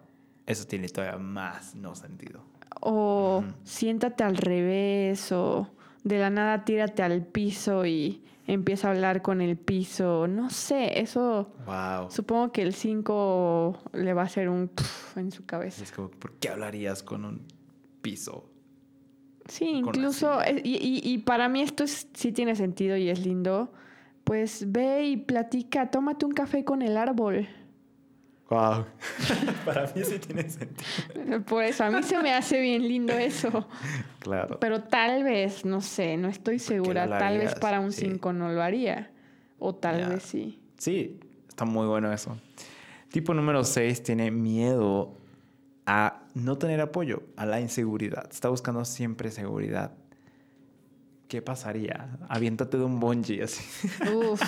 Eso 0.47 0.67
tiene 0.67 0.89
todavía 0.89 1.19
más 1.19 1.75
no 1.75 1.95
sentido. 1.95 2.43
O 2.81 3.45
siéntate 3.65 4.25
al 4.25 4.37
revés, 4.37 5.33
o 5.33 5.69
de 6.05 6.19
la 6.19 6.31
nada 6.31 6.65
tírate 6.65 7.03
al 7.03 7.25
piso 7.25 7.85
y 7.85 8.23
empieza 8.47 8.89
a 8.89 8.91
hablar 8.93 9.23
con 9.23 9.41
el 9.41 9.57
piso. 9.57 10.27
No 10.27 10.51
sé, 10.51 11.01
eso. 11.01 11.53
Wow. 11.67 12.11
Supongo 12.11 12.53
que 12.53 12.63
el 12.63 12.75
5 12.75 13.79
le 13.93 14.13
va 14.13 14.23
a 14.23 14.25
hacer 14.25 14.49
un 14.49 14.71
en 15.17 15.31
su 15.31 15.45
cabeza. 15.45 15.83
Es 15.83 15.93
como, 15.93 16.11
¿por 16.11 16.33
qué 16.35 16.49
hablarías 16.49 17.03
con 17.03 17.25
un 17.25 17.43
piso? 18.01 18.49
Sí, 19.47 19.67
incluso. 19.67 20.41
Eh, 20.43 20.61
y, 20.65 21.01
y, 21.03 21.19
para 21.19 21.49
mí 21.49 21.63
esto 21.63 21.85
sí 21.87 22.33
tiene 22.33 22.55
sentido 22.55 22.97
y 22.97 23.09
es 23.09 23.25
lindo. 23.25 23.73
Pues 24.25 24.71
ve 24.71 25.05
y 25.05 25.17
platica, 25.17 25.91
tómate 25.91 26.25
un 26.25 26.33
café 26.33 26.65
con 26.65 26.83
el 26.83 26.97
árbol. 26.97 27.49
Wow. 28.51 28.85
Para 29.65 29.87
mí 29.95 30.03
sí 30.05 30.19
tiene 30.19 30.51
sentido. 30.51 31.41
Por 31.47 31.63
eso, 31.63 31.85
a 31.85 31.91
mí 31.91 32.03
se 32.03 32.19
me 32.19 32.33
hace 32.33 32.61
bien 32.61 32.87
lindo 32.87 33.13
eso. 33.15 33.67
Claro. 34.21 34.61
Pero 34.61 34.83
tal 34.83 35.25
vez, 35.25 35.65
no 35.65 35.81
sé, 35.81 36.19
no 36.19 36.29
estoy 36.29 36.59
segura. 36.59 37.09
Tal 37.09 37.39
vez 37.39 37.55
para 37.55 37.81
un 37.81 37.91
5 37.91 38.35
no 38.35 38.51
lo 38.53 38.63
haría. 38.63 39.11
O 39.59 39.75
tal 39.75 40.11
vez 40.11 40.25
sí. 40.25 40.61
Sí, 40.77 41.19
está 41.49 41.65
muy 41.65 41.87
bueno 41.87 42.13
eso. 42.13 42.39
Tipo 43.11 43.33
número 43.33 43.65
6 43.65 44.03
tiene 44.03 44.31
miedo 44.31 45.17
a 45.87 46.25
no 46.35 46.59
tener 46.59 46.83
apoyo, 46.83 47.23
a 47.37 47.47
la 47.47 47.63
inseguridad. 47.63 48.29
Está 48.31 48.51
buscando 48.51 48.85
siempre 48.85 49.31
seguridad. 49.31 49.93
¿Qué 51.27 51.41
pasaría? 51.41 52.19
Aviéntate 52.29 52.77
de 52.77 52.85
un 52.85 53.01
bungee 53.01 53.43
así. 53.43 53.65
Uf, 54.15 54.43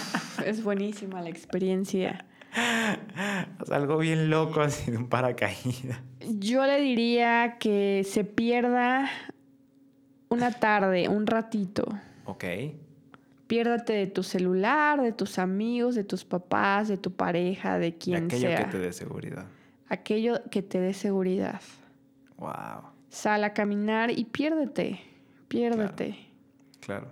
es 0.45 0.63
buenísima 0.63 1.23
la 1.23 1.31
experiencia. 1.31 2.27
algo 3.71 3.99
bien 3.99 4.31
loco 4.31 4.61
así 4.61 4.91
de 4.91 4.97
un 4.97 5.09
paracaídas. 5.09 6.01
Yo 6.39 6.67
le 6.67 6.81
diría 6.81 7.59
que 7.59 8.03
se 8.05 8.25
pierda 8.25 9.09
una 10.29 10.51
tarde, 10.51 11.09
un 11.09 11.27
ratito. 11.27 11.87
Ok. 12.25 12.45
Piérdate 13.47 13.93
de 13.93 14.07
tu 14.07 14.23
celular, 14.23 15.03
de 15.03 15.13
tus 15.13 15.39
amigos, 15.39 15.95
de 15.95 16.05
tus 16.05 16.25
papás, 16.25 16.89
de 16.89 16.97
tu 16.97 17.13
pareja, 17.13 17.79
de 17.79 17.99
quien 17.99 18.31
sea. 18.31 18.55
Aquello 18.55 18.65
que 18.65 18.71
te 18.71 18.79
dé 18.79 18.93
seguridad. 18.93 19.47
Aquello 19.89 20.41
que 20.51 20.63
te 20.63 20.81
dé 20.81 20.95
seguridad. 20.95 21.61
Wow. 22.39 22.93
Sal 23.11 23.45
a 23.45 23.53
caminar 23.53 24.11
y 24.11 24.25
piérdete. 24.25 25.01
Piérdete. 25.49 26.17
Claro. 26.81 27.09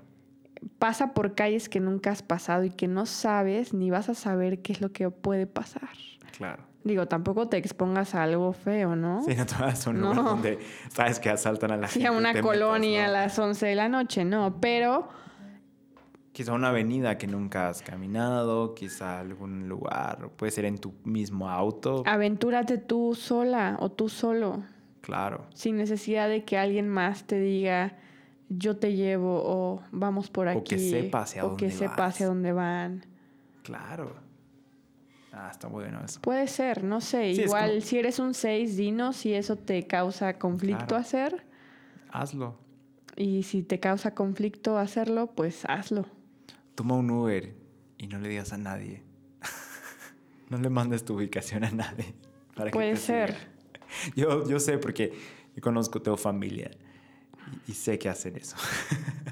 pasa 0.79 1.13
por 1.13 1.35
calles 1.35 1.69
que 1.69 1.79
nunca 1.79 2.11
has 2.11 2.23
pasado 2.23 2.65
y 2.65 2.71
que 2.71 2.89
no 2.89 3.07
sabes 3.07 3.75
ni 3.75 3.91
vas 3.91 4.09
a 4.09 4.15
saber 4.15 4.63
qué 4.63 4.73
es 4.73 4.81
lo 4.81 4.93
que 4.93 5.11
puede 5.11 5.47
pasar. 5.47 5.91
Claro. 6.37 6.65
Digo, 6.83 7.07
tampoco 7.07 7.49
te 7.49 7.59
expongas 7.59 8.15
a 8.15 8.23
algo 8.23 8.53
feo, 8.53 8.97
¿no? 8.97 9.23
Sí, 9.23 9.35
no 9.35 9.45
te 9.45 9.55
vas 9.57 9.87
a 9.87 9.91
un 9.91 10.01
lugar 10.01 10.17
donde 10.17 10.59
sabes 10.89 11.21
que 11.21 11.29
asaltan 11.29 11.73
a 11.73 11.77
la 11.77 11.89
gente. 11.89 12.01
Sí, 12.01 12.07
a 12.07 12.13
una 12.13 12.41
colonia 12.41 13.07
a 13.07 13.09
las 13.09 13.39
11 13.39 13.67
de 13.67 13.75
la 13.75 13.89
noche, 13.89 14.25
no, 14.25 14.61
pero... 14.61 15.09
Quizá 16.33 16.53
una 16.55 16.69
avenida 16.69 17.19
que 17.19 17.27
nunca 17.27 17.69
has 17.69 17.83
caminado, 17.83 18.75
quizá 18.75 19.21
algún 19.21 19.69
lugar, 19.69 20.31
puede 20.37 20.53
ser 20.53 20.65
en 20.65 20.79
tu 20.79 20.95
mismo 21.05 21.51
auto. 21.51 22.03
Aventúrate 22.07 22.79
tú 22.79 23.15
sola 23.15 23.77
o 23.81 23.91
tú 23.91 24.09
solo. 24.09 24.63
Claro. 25.03 25.47
Sin 25.53 25.77
necesidad 25.77 26.29
de 26.29 26.45
que 26.45 26.57
alguien 26.57 26.89
más 26.89 27.25
te 27.25 27.39
diga, 27.41 27.99
yo 28.49 28.77
te 28.77 28.95
llevo 28.95 29.43
o 29.45 29.83
vamos 29.91 30.31
por 30.31 30.49
aquí. 30.49 30.59
O 30.61 30.65
que 30.65 30.79
sepa 30.79 31.23
hacia 31.23 31.45
o 31.45 31.57
que 31.57 31.71
sepa 31.71 32.07
hacia 32.07 32.27
dónde 32.27 32.53
van. 32.53 33.05
Claro. 33.63 34.30
Ah, 35.33 35.49
está 35.51 35.69
bueno 35.69 36.01
eso. 36.05 36.21
Puede 36.21 36.49
ser, 36.49 36.83
no 36.83 37.01
sé. 37.01 37.31
Igual 37.31 37.83
si 37.83 37.99
eres 37.99 38.19
un 38.19 38.35
6, 38.35 38.77
dinos 38.77 39.17
si 39.17 39.33
eso 39.33 39.57
te 39.57 39.87
causa 39.87 40.39
conflicto 40.39 40.97
hacer. 40.97 41.45
Hazlo. 42.11 42.59
Y 43.17 43.45
si 43.45 43.63
te 43.63 43.79
causa 43.79 44.15
conflicto 44.15 44.79
hacerlo, 44.79 45.29
pues 45.29 45.65
hazlo. 45.67 46.07
Toma 46.75 46.97
un 46.97 47.11
Uber 47.11 47.55
y 47.99 48.07
no 48.09 48.19
le 48.19 48.29
digas 48.29 48.53
a 48.53 48.59
nadie. 48.59 49.03
no 50.49 50.59
le 50.59 50.71
mandes 50.71 51.05
tu 51.05 51.15
ubicación 51.15 51.65
a 51.65 51.71
nadie. 51.71 52.15
Puede 52.73 52.97
ser. 52.97 53.37
Yo, 54.17 54.49
yo 54.49 54.61
sé 54.61 54.79
porque 54.79 55.13
yo 55.57 55.61
conozco, 55.61 56.01
tengo 56.01 56.17
familia 56.17 56.71
y, 57.67 57.73
sé 57.73 57.99
que 57.99 58.09
hacen 58.09 58.37
eso. 58.37 58.57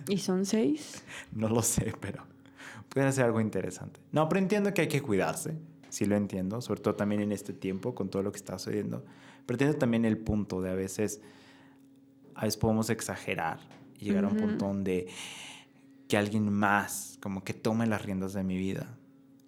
¿Y 0.08 0.18
son 0.18 0.44
seis? 0.44 1.04
No 1.32 1.48
lo 1.48 1.62
sé, 1.62 1.94
pero 2.00 2.24
puede 2.88 3.12
ser 3.12 3.26
algo 3.26 3.40
interesante. 3.40 4.00
No, 4.10 4.28
pero 4.28 4.40
entiendo 4.40 4.74
que 4.74 4.82
hay 4.82 4.88
que 4.88 5.00
cuidarse. 5.00 5.56
Sí 5.88 6.04
lo 6.04 6.16
entiendo, 6.16 6.60
sobre 6.60 6.80
todo 6.80 6.94
también 6.94 7.20
en 7.20 7.32
este 7.32 7.52
tiempo 7.52 7.94
con 7.94 8.08
todo 8.08 8.22
lo 8.22 8.32
que 8.32 8.36
está 8.36 8.58
sucediendo. 8.58 9.04
Pero 9.46 9.54
entiendo 9.54 9.78
también 9.78 10.04
el 10.04 10.18
punto 10.18 10.60
de 10.60 10.70
a 10.70 10.74
veces, 10.74 11.20
a 12.34 12.42
veces 12.42 12.56
podemos 12.56 12.90
exagerar 12.90 13.60
y 13.98 14.06
llegar 14.06 14.24
a 14.24 14.28
un 14.28 14.36
punto 14.36 14.66
donde 14.66 15.08
que 16.08 16.16
alguien 16.16 16.50
más 16.52 17.18
como 17.20 17.44
que 17.44 17.54
tome 17.54 17.86
las 17.86 18.02
riendas 18.02 18.32
de 18.32 18.42
mi 18.42 18.56
vida. 18.56 18.96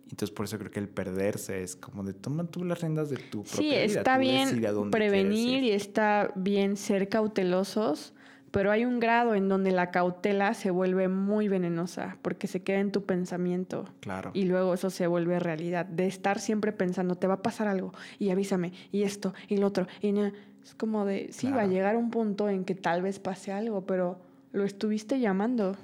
Entonces 0.04 0.30
por 0.30 0.44
eso 0.44 0.58
creo 0.58 0.70
que 0.70 0.80
el 0.80 0.88
perderse 0.88 1.62
es 1.62 1.76
como 1.76 2.02
de 2.02 2.14
toma 2.14 2.44
tú 2.44 2.64
las 2.64 2.80
riendas 2.80 3.10
de 3.10 3.16
tu 3.16 3.44
propia 3.44 3.60
vida. 3.60 3.88
Sí, 3.88 3.96
está 3.96 4.18
bien 4.18 4.90
prevenir 4.90 5.62
y 5.62 5.70
está 5.70 6.32
bien 6.34 6.76
ser 6.76 7.08
cautelosos, 7.08 8.12
pero 8.50 8.72
hay 8.72 8.84
un 8.84 8.98
grado 8.98 9.34
en 9.34 9.48
donde 9.48 9.70
la 9.70 9.90
cautela 9.90 10.54
se 10.54 10.70
vuelve 10.70 11.08
muy 11.08 11.48
venenosa 11.48 12.16
porque 12.22 12.46
se 12.46 12.62
queda 12.62 12.80
en 12.80 12.90
tu 12.90 13.04
pensamiento. 13.04 13.88
Claro. 14.00 14.30
Y 14.34 14.44
luego 14.44 14.74
eso 14.74 14.90
se 14.90 15.06
vuelve 15.06 15.38
realidad. 15.38 15.86
De 15.86 16.06
estar 16.06 16.40
siempre 16.40 16.72
pensando, 16.72 17.14
te 17.14 17.26
va 17.26 17.34
a 17.34 17.42
pasar 17.42 17.68
algo 17.68 17.92
y 18.18 18.30
avísame, 18.30 18.72
y 18.90 19.02
esto, 19.02 19.34
y 19.48 19.56
lo 19.58 19.68
otro. 19.68 19.86
Y 20.00 20.12
no, 20.12 20.26
es 20.26 20.74
como 20.76 21.04
de, 21.04 21.28
sí, 21.32 21.50
va 21.50 21.62
a 21.62 21.66
llegar 21.66 21.96
un 21.96 22.10
punto 22.10 22.48
en 22.48 22.64
que 22.64 22.74
tal 22.74 23.02
vez 23.02 23.20
pase 23.20 23.52
algo, 23.52 23.86
pero 23.86 24.18
lo 24.52 24.64
estuviste 24.64 25.20
llamando. 25.20 25.76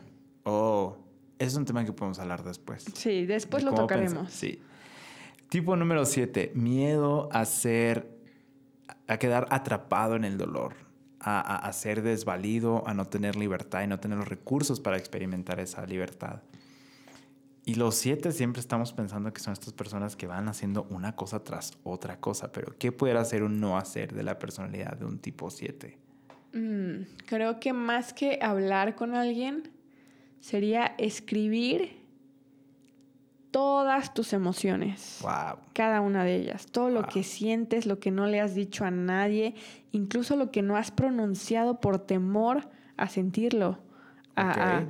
Oh, 0.44 0.96
es 1.38 1.55
un 1.55 1.64
tema 1.64 1.85
que 1.85 1.92
podemos 1.92 2.18
hablar 2.18 2.42
después. 2.42 2.85
Sí, 2.94 3.26
después 3.26 3.62
lo 3.62 3.74
tocaremos. 3.74 4.33
Sí. 4.33 4.61
Tipo 5.48 5.76
número 5.76 6.05
siete, 6.05 6.50
miedo 6.55 7.29
a 7.31 7.44
ser, 7.44 8.11
a 9.07 9.18
quedar 9.18 9.46
atrapado 9.50 10.16
en 10.16 10.24
el 10.24 10.37
dolor 10.37 10.86
a, 11.20 11.72
ser 11.72 12.02
desvalido, 12.02 12.87
a 12.87 12.94
no 12.94 13.07
tener 13.07 13.37
libertad 13.37 13.83
y 13.83 13.87
no 13.87 13.98
tener 13.98 14.18
los 14.18 14.29
recursos 14.29 14.81
para 14.81 14.96
experimentar 14.96 15.61
esa 15.61 15.85
libertad. 15.87 16.42
Y 17.64 17.74
los 17.74 17.96
siete 17.96 18.31
siempre 18.31 18.61
estamos 18.61 18.92
pensando 18.92 19.33
que 19.33 19.40
son 19.40 19.52
estas 19.52 19.72
personas 19.72 20.14
que 20.14 20.26
van 20.29 20.48
haciendo 20.48 20.87
una 20.90 21.16
cosa 21.16 21.42
tras 21.42 21.72
otra 21.83 22.20
cosa, 22.20 22.52
pero 22.52 22.76
¿qué 22.79 22.92
puede 22.92 23.18
hacer 23.18 23.42
un 23.42 23.59
no 23.61 23.76
hacer 23.76 24.14
de 24.14 24.22
la 24.22 24.38
personalidad 24.38 24.96
de 24.96 25.05
un 25.05 25.18
tipo 25.18 25.50
siete? 25.50 25.98
Mm, 26.52 27.02
creo 27.26 27.59
que 27.59 27.72
más 27.72 28.12
que 28.12 28.38
hablar 28.40 28.94
con 28.94 29.14
alguien, 29.14 29.70
sería 30.40 30.94
escribir 30.96 32.06
todas 33.50 34.14
tus 34.14 34.32
emociones. 34.32 35.20
Wow. 35.22 35.59
Cada 35.72 36.00
una 36.00 36.24
de 36.24 36.37
ellas. 36.37 36.66
Todo 36.66 36.90
lo 36.90 37.04
que 37.06 37.22
sientes, 37.22 37.87
lo 37.87 37.98
que 37.98 38.11
no 38.11 38.26
le 38.26 38.40
has 38.40 38.54
dicho 38.54 38.85
a 38.85 38.90
nadie, 38.90 39.54
incluso 39.92 40.37
lo 40.37 40.50
que 40.50 40.62
no 40.62 40.76
has 40.76 40.90
pronunciado 40.90 41.80
por 41.80 41.98
temor 41.98 42.68
a 42.96 43.09
sentirlo, 43.09 43.78
a, 44.35 44.85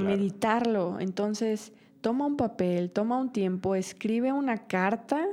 meditarlo. 0.00 1.00
Entonces, 1.00 1.72
toma 2.00 2.26
un 2.26 2.36
papel, 2.36 2.90
toma 2.90 3.18
un 3.18 3.32
tiempo, 3.32 3.74
escribe 3.74 4.32
una 4.32 4.66
carta. 4.66 5.24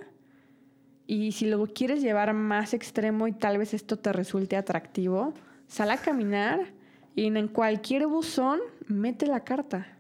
Y 1.08 1.34
si 1.34 1.46
lo 1.46 1.66
quieres 1.68 2.02
llevar 2.02 2.34
más 2.34 2.74
extremo 2.74 3.28
y 3.28 3.32
tal 3.32 3.58
vez 3.58 3.74
esto 3.74 3.98
te 3.98 4.12
resulte 4.12 4.58
atractivo, 4.58 5.34
sal 5.68 5.92
a 5.92 5.98
caminar 5.98 6.74
y 7.16 7.28
en 7.28 7.48
cualquier 7.48 8.08
buzón 8.08 8.60
mete 8.88 9.28
la 9.28 9.42
carta. 9.42 9.95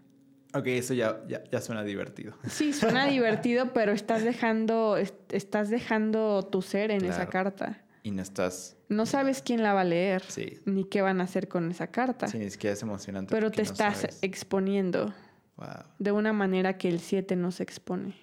Ok, 0.56 0.68
eso 0.68 0.94
ya, 0.94 1.22
ya, 1.28 1.62
suena 1.62 1.84
divertido. 1.84 2.34
Sí, 2.50 2.72
suena 2.72 3.08
divertido, 3.08 3.74
pero 3.74 3.91
estás 3.91 4.24
dejando, 4.24 4.96
estás 4.98 5.70
dejando 5.70 6.48
tu 6.50 6.62
ser 6.62 6.91
en 6.91 7.04
esa 7.04 7.28
carta. 7.28 7.82
Y 8.04 8.12
no 8.12 8.22
estás... 8.22 8.78
No 8.88 9.06
sabes 9.06 9.41
quién 9.41 9.63
la 9.63 9.74
va 9.74 9.82
a 9.82 9.86
leer. 9.86 10.24
Sí. 10.24 10.62
Ni 10.65 10.86
qué 10.86 11.02
van 11.02 11.20
a 11.20 11.26
hacer 11.26 11.50
con 11.50 11.72
esa 11.72 11.88
carta. 11.88 12.28
Sí, 12.28 12.38
ni 12.38 12.50
siquiera 12.50 12.74
es 12.74 12.82
emocionante. 12.82 13.32
Pero 13.34 13.52
te 13.52 13.63
estás 13.63 14.08
exponiendo. 14.22 15.13
Wow. 15.58 15.68
De 16.00 16.12
una 16.12 16.32
manera 16.32 16.78
que 16.78 16.88
el 16.88 17.00
7 17.00 17.36
no 17.36 17.52
se 17.52 17.63
expone. 17.63 18.15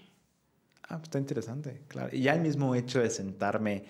Ah, 0.84 0.96
pues 0.96 1.04
está 1.04 1.18
interesante, 1.18 1.82
claro. 1.88 2.10
Y 2.12 2.22
ya 2.22 2.34
el 2.34 2.40
mismo 2.40 2.74
hecho 2.74 3.00
de 3.00 3.10
sentarme, 3.10 3.84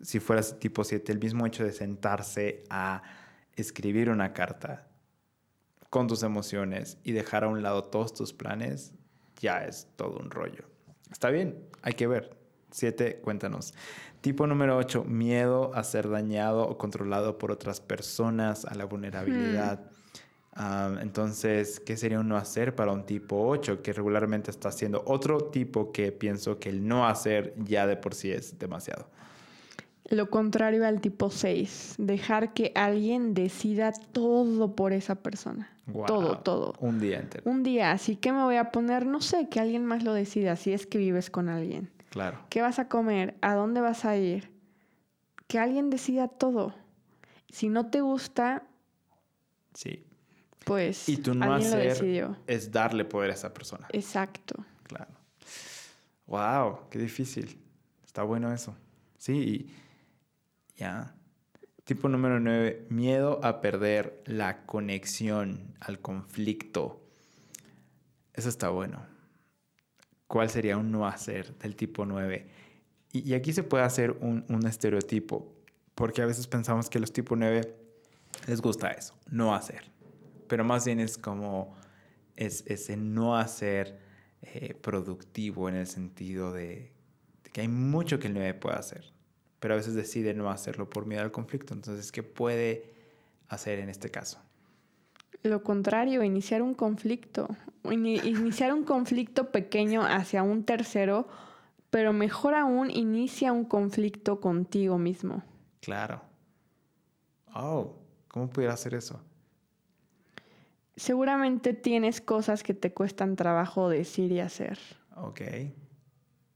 si 0.00 0.18
fueras 0.18 0.58
tipo 0.58 0.82
7, 0.82 1.12
el 1.12 1.20
mismo 1.20 1.46
hecho 1.46 1.64
de 1.64 1.72
sentarse 1.72 2.64
a 2.68 3.02
escribir 3.54 4.10
una 4.10 4.32
carta 4.32 4.89
con 5.90 6.06
tus 6.06 6.22
emociones 6.22 6.98
y 7.04 7.12
dejar 7.12 7.44
a 7.44 7.48
un 7.48 7.62
lado 7.62 7.84
todos 7.84 8.14
tus 8.14 8.32
planes, 8.32 8.94
ya 9.40 9.64
es 9.64 9.88
todo 9.96 10.18
un 10.18 10.30
rollo. 10.30 10.64
Está 11.10 11.30
bien, 11.30 11.58
hay 11.82 11.94
que 11.94 12.06
ver. 12.06 12.36
Siete, 12.70 13.16
cuéntanos. 13.16 13.74
Tipo 14.20 14.46
número 14.46 14.76
ocho, 14.76 15.02
miedo 15.04 15.72
a 15.74 15.82
ser 15.82 16.08
dañado 16.08 16.68
o 16.68 16.78
controlado 16.78 17.38
por 17.38 17.50
otras 17.50 17.80
personas, 17.80 18.64
a 18.64 18.74
la 18.74 18.84
vulnerabilidad. 18.84 19.80
Hmm. 20.54 20.98
entonces, 21.00 21.80
¿qué 21.80 21.96
sería 21.96 22.20
un 22.20 22.28
no 22.28 22.36
hacer 22.36 22.74
para 22.74 22.92
un 22.92 23.06
tipo 23.06 23.48
8 23.48 23.82
que 23.82 23.92
regularmente 23.92 24.50
está 24.50 24.68
haciendo 24.68 25.02
otro 25.06 25.38
tipo 25.44 25.90
que 25.90 26.12
pienso 26.12 26.58
que 26.58 26.68
el 26.68 26.86
no 26.86 27.06
hacer 27.06 27.54
ya 27.56 27.86
de 27.86 27.96
por 27.96 28.14
sí 28.14 28.30
es 28.30 28.58
demasiado? 28.58 29.08
Lo 30.10 30.28
contrario 30.28 30.84
al 30.86 31.00
tipo 31.00 31.30
6, 31.30 31.94
dejar 31.98 32.52
que 32.52 32.72
alguien 32.74 33.32
decida 33.32 33.92
todo 34.12 34.74
por 34.74 34.92
esa 34.92 35.14
persona. 35.14 35.70
Todo, 36.06 36.38
todo. 36.38 36.74
Un 36.80 37.00
día 37.00 37.18
entero. 37.18 37.42
Un 37.46 37.62
día, 37.62 37.92
así 37.92 38.16
que 38.16 38.32
me 38.32 38.42
voy 38.42 38.56
a 38.56 38.70
poner, 38.70 39.06
no 39.06 39.20
sé, 39.20 39.48
que 39.48 39.60
alguien 39.60 39.84
más 39.84 40.02
lo 40.04 40.14
decida, 40.14 40.56
si 40.56 40.72
es 40.72 40.86
que 40.86 40.98
vives 40.98 41.30
con 41.30 41.48
alguien. 41.48 41.90
Claro. 42.10 42.40
¿Qué 42.50 42.60
vas 42.60 42.78
a 42.78 42.88
comer? 42.88 43.36
¿A 43.40 43.54
dónde 43.54 43.80
vas 43.80 44.04
a 44.04 44.16
ir? 44.16 44.50
Que 45.46 45.58
alguien 45.58 45.90
decida 45.90 46.28
todo. 46.28 46.74
Si 47.48 47.68
no 47.68 47.90
te 47.90 48.00
gusta, 48.00 48.64
sí. 49.74 50.04
Pues 50.64 51.08
y 51.08 51.16
tú 51.16 51.34
no 51.34 51.54
hacer 51.54 52.36
es 52.46 52.70
darle 52.70 53.04
poder 53.04 53.30
a 53.30 53.34
esa 53.34 53.52
persona. 53.52 53.88
Exacto. 53.92 54.64
Claro. 54.84 55.10
Wow, 56.26 56.88
qué 56.90 56.98
difícil. 56.98 57.58
Está 58.04 58.22
bueno 58.22 58.52
eso. 58.52 58.76
Sí, 59.18 59.32
y 59.32 59.74
¿ya? 60.76 61.14
Tipo 61.84 62.08
número 62.08 62.40
9, 62.40 62.86
miedo 62.90 63.40
a 63.42 63.60
perder 63.60 64.22
la 64.26 64.64
conexión 64.66 65.74
al 65.80 66.00
conflicto. 66.00 67.00
Eso 68.34 68.48
está 68.48 68.68
bueno. 68.68 69.04
¿Cuál 70.26 70.50
sería 70.50 70.76
un 70.76 70.92
no 70.92 71.06
hacer 71.06 71.56
del 71.58 71.74
tipo 71.74 72.06
9? 72.06 72.46
Y, 73.12 73.34
aquí 73.34 73.52
se 73.52 73.64
puede 73.64 73.82
hacer 73.82 74.12
un, 74.20 74.66
estereotipo, 74.66 75.52
porque 75.96 76.22
a 76.22 76.26
veces 76.26 76.46
pensamos 76.46 76.88
que 76.88 77.00
los 77.00 77.12
tipo 77.12 77.34
9 77.34 77.74
les 78.46 78.60
gusta 78.60 78.90
eso, 78.90 79.18
no 79.28 79.54
hacer. 79.54 79.90
Pero 80.46 80.62
más 80.64 80.84
bien 80.84 81.00
es 81.00 81.18
como 81.18 81.74
es, 82.36 82.62
ese 82.66 82.96
no 82.96 83.36
hacer 83.36 83.98
eh, 84.42 84.74
productivo 84.80 85.68
en 85.68 85.74
el 85.74 85.88
sentido 85.88 86.52
de, 86.52 86.92
de, 87.42 87.50
que 87.50 87.62
hay 87.62 87.68
mucho 87.68 88.20
que 88.20 88.28
el 88.28 88.34
9 88.34 88.54
puede 88.54 88.76
hacer 88.76 89.12
pero 89.60 89.74
a 89.74 89.76
veces 89.76 89.94
decide 89.94 90.34
no 90.34 90.50
hacerlo 90.50 90.88
por 90.88 91.06
miedo 91.06 91.22
al 91.22 91.30
conflicto. 91.30 91.74
Entonces, 91.74 92.10
¿qué 92.10 92.22
puede 92.22 92.92
hacer 93.48 93.78
en 93.78 93.88
este 93.88 94.10
caso? 94.10 94.40
Lo 95.42 95.62
contrario, 95.62 96.22
iniciar 96.22 96.62
un 96.62 96.74
conflicto. 96.74 97.48
Iniciar 97.84 98.74
un 98.74 98.84
conflicto 98.84 99.50
pequeño 99.52 100.02
hacia 100.02 100.42
un 100.42 100.64
tercero, 100.64 101.28
pero 101.90 102.12
mejor 102.12 102.54
aún, 102.54 102.90
inicia 102.90 103.52
un 103.52 103.64
conflicto 103.64 104.40
contigo 104.40 104.98
mismo. 104.98 105.42
Claro. 105.80 106.20
Oh, 107.54 107.96
¿cómo 108.28 108.50
pudiera 108.50 108.74
hacer 108.74 108.94
eso? 108.94 109.20
seguramente 111.00 111.72
tienes 111.72 112.20
cosas 112.20 112.62
que 112.62 112.74
te 112.74 112.92
cuestan 112.92 113.34
trabajo 113.34 113.88
decir 113.88 114.30
y 114.32 114.40
hacer. 114.40 114.78
Ok. 115.16 115.40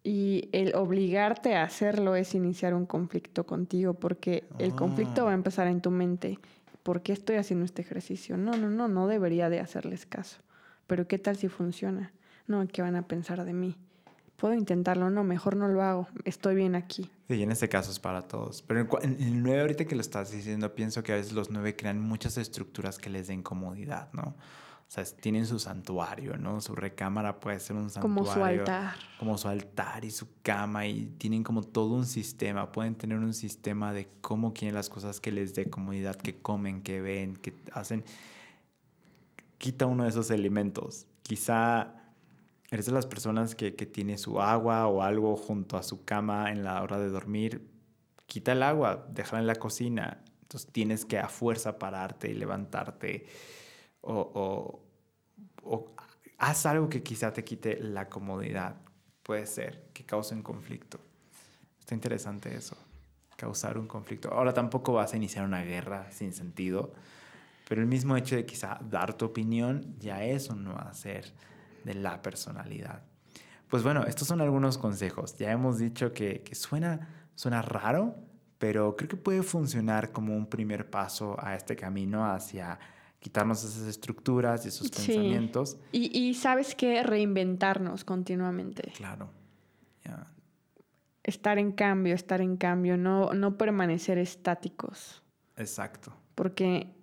Y 0.06 0.50
el 0.52 0.74
obligarte 0.74 1.56
a 1.56 1.62
hacerlo 1.62 2.14
es 2.14 2.34
iniciar 2.34 2.74
un 2.74 2.84
conflicto 2.84 3.46
contigo, 3.46 3.94
porque 3.94 4.44
el 4.58 4.74
conflicto 4.74 5.24
va 5.24 5.30
a 5.30 5.32
ah. 5.32 5.36
empezar 5.36 5.66
en 5.66 5.80
tu 5.80 5.90
mente. 5.90 6.38
¿Por 6.82 7.00
qué 7.00 7.14
estoy 7.14 7.36
haciendo 7.36 7.64
este 7.64 7.80
ejercicio? 7.80 8.36
No, 8.36 8.52
no, 8.52 8.68
no, 8.68 8.86
no 8.86 9.08
debería 9.08 9.48
de 9.48 9.60
hacerles 9.60 10.04
caso. 10.04 10.36
Pero 10.86 11.08
¿qué 11.08 11.18
tal 11.18 11.36
si 11.36 11.48
funciona? 11.48 12.12
No, 12.46 12.68
¿qué 12.68 12.82
van 12.82 12.96
a 12.96 13.08
pensar 13.08 13.42
de 13.46 13.54
mí? 13.54 13.78
Puedo 14.36 14.52
intentarlo, 14.52 15.08
no, 15.08 15.24
mejor 15.24 15.56
no 15.56 15.68
lo 15.68 15.82
hago, 15.82 16.08
estoy 16.24 16.54
bien 16.54 16.74
aquí. 16.74 17.10
Sí, 17.28 17.42
en 17.42 17.52
este 17.52 17.70
caso 17.70 17.90
es 17.90 17.98
para 17.98 18.20
todos. 18.20 18.62
Pero 18.62 18.86
en, 19.00 19.22
el 19.22 19.42
9, 19.42 19.60
ahorita 19.62 19.86
que 19.86 19.94
lo 19.94 20.02
estás 20.02 20.32
diciendo, 20.32 20.74
pienso 20.74 21.02
que 21.02 21.12
a 21.12 21.16
veces 21.16 21.32
los 21.32 21.50
9 21.50 21.76
crean 21.76 21.98
muchas 21.98 22.36
estructuras 22.36 22.98
que 22.98 23.08
les 23.08 23.28
den 23.28 23.42
comodidad, 23.42 24.12
¿no? 24.12 24.34
O 24.88 24.90
sea, 24.94 25.04
tienen 25.04 25.46
su 25.46 25.58
santuario, 25.58 26.36
¿no? 26.36 26.60
Su 26.60 26.74
recámara 26.76 27.40
puede 27.40 27.58
ser 27.58 27.76
un 27.76 27.90
santuario. 27.90 28.22
Como 28.22 28.32
su 28.32 28.44
altar. 28.44 28.94
Como 29.18 29.38
su 29.38 29.48
altar 29.48 30.04
y 30.04 30.10
su 30.10 30.28
cama 30.42 30.86
y 30.86 31.06
tienen 31.18 31.42
como 31.42 31.62
todo 31.62 31.94
un 31.94 32.06
sistema. 32.06 32.70
Pueden 32.70 32.94
tener 32.94 33.18
un 33.18 33.34
sistema 33.34 33.92
de 33.92 34.08
cómo 34.20 34.52
quieren 34.52 34.74
las 34.74 34.88
cosas 34.88 35.20
que 35.20 35.32
les 35.32 35.54
dé 35.54 35.68
comodidad, 35.68 36.16
que 36.16 36.36
comen, 36.40 36.82
que 36.82 37.00
ven, 37.00 37.34
que 37.36 37.54
hacen. 37.72 38.04
Quita 39.58 39.86
uno 39.86 40.04
de 40.04 40.10
esos 40.10 40.30
elementos. 40.30 41.06
Quizá 41.22 41.94
eres 42.70 42.86
de 42.86 42.92
las 42.92 43.06
personas 43.06 43.54
que, 43.54 43.74
que 43.74 43.86
tiene 43.86 44.18
su 44.18 44.40
agua 44.40 44.86
o 44.86 45.02
algo 45.02 45.36
junto 45.36 45.76
a 45.76 45.82
su 45.82 46.04
cama 46.04 46.52
en 46.52 46.62
la 46.62 46.82
hora 46.82 46.98
de 46.98 47.08
dormir. 47.08 47.68
Quita 48.26 48.52
el 48.52 48.62
agua, 48.62 49.08
déjala 49.10 49.40
en 49.40 49.46
la 49.46 49.56
cocina. 49.56 50.22
Entonces 50.42 50.70
tienes 50.70 51.04
que 51.04 51.18
a 51.18 51.28
fuerza 51.28 51.78
pararte 51.78 52.30
y 52.30 52.34
levantarte 52.34 53.26
o, 54.06 54.80
haz 56.38 56.66
algo 56.66 56.88
que 56.88 57.02
quizá 57.02 57.32
te 57.32 57.44
quite 57.44 57.78
la 57.80 58.08
comodidad. 58.08 58.76
Puede 59.22 59.46
ser 59.46 59.88
que 59.92 60.04
cause 60.04 60.34
un 60.34 60.42
conflicto. 60.42 60.98
Está 61.80 61.94
interesante 61.94 62.54
eso, 62.54 62.76
causar 63.36 63.78
un 63.78 63.86
conflicto. 63.86 64.30
Ahora 64.32 64.52
tampoco 64.52 64.92
vas 64.92 65.12
a 65.12 65.16
iniciar 65.16 65.44
una 65.44 65.62
guerra 65.62 66.10
sin 66.10 66.32
sentido, 66.32 66.92
pero 67.68 67.80
el 67.80 67.86
mismo 67.86 68.16
hecho 68.16 68.36
de 68.36 68.44
quizá 68.44 68.78
dar 68.90 69.14
tu 69.14 69.24
opinión, 69.24 69.96
ya 69.98 70.24
eso 70.24 70.54
no 70.54 70.74
va 70.74 70.82
a 70.82 70.94
ser 70.94 71.32
de 71.84 71.94
la 71.94 72.20
personalidad. 72.22 73.02
Pues 73.68 73.82
bueno, 73.82 74.04
estos 74.04 74.28
son 74.28 74.40
algunos 74.40 74.78
consejos. 74.78 75.36
Ya 75.38 75.50
hemos 75.50 75.78
dicho 75.78 76.12
que, 76.12 76.42
que 76.42 76.54
suena, 76.54 77.08
suena 77.34 77.62
raro, 77.62 78.14
pero 78.58 78.96
creo 78.96 79.08
que 79.08 79.16
puede 79.16 79.42
funcionar 79.42 80.12
como 80.12 80.36
un 80.36 80.46
primer 80.46 80.88
paso 80.88 81.36
a 81.38 81.54
este 81.54 81.74
camino 81.76 82.30
hacia 82.30 82.78
quitarnos 83.24 83.64
esas 83.64 83.88
estructuras 83.88 84.66
y 84.66 84.68
esos 84.68 84.90
pensamientos. 84.90 85.78
Y, 85.92 86.34
sabes 86.34 86.74
que 86.74 87.02
reinventarnos 87.02 88.04
continuamente. 88.04 88.92
Claro. 88.94 89.30
Estar 91.22 91.58
en 91.58 91.72
cambio, 91.72 92.14
estar 92.14 92.42
en 92.42 92.58
cambio, 92.58 92.98
no, 92.98 93.32
no 93.32 93.56
permanecer 93.56 94.18
estáticos. 94.18 95.22
Exacto. 95.56 96.12
Porque 96.34 96.94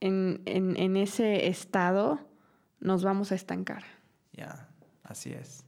en, 0.00 0.40
en, 0.46 0.96
ese 0.96 1.48
estado 1.48 2.18
nos 2.80 3.04
vamos 3.04 3.30
a 3.30 3.34
estancar. 3.34 3.84
Ya, 4.32 4.70
así 5.02 5.34
es. 5.34 5.66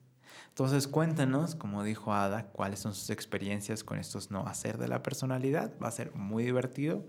Entonces 0.48 0.88
cuéntanos, 0.88 1.54
como 1.54 1.84
dijo 1.84 2.14
Ada, 2.14 2.44
cuáles 2.44 2.78
son 2.78 2.94
sus 2.94 3.10
experiencias 3.10 3.84
con 3.84 3.98
estos 3.98 4.30
no 4.30 4.46
hacer 4.46 4.78
de 4.78 4.88
la 4.88 5.02
personalidad. 5.02 5.74
Va 5.78 5.88
a 5.88 5.90
ser 5.90 6.14
muy 6.14 6.44
divertido. 6.44 7.04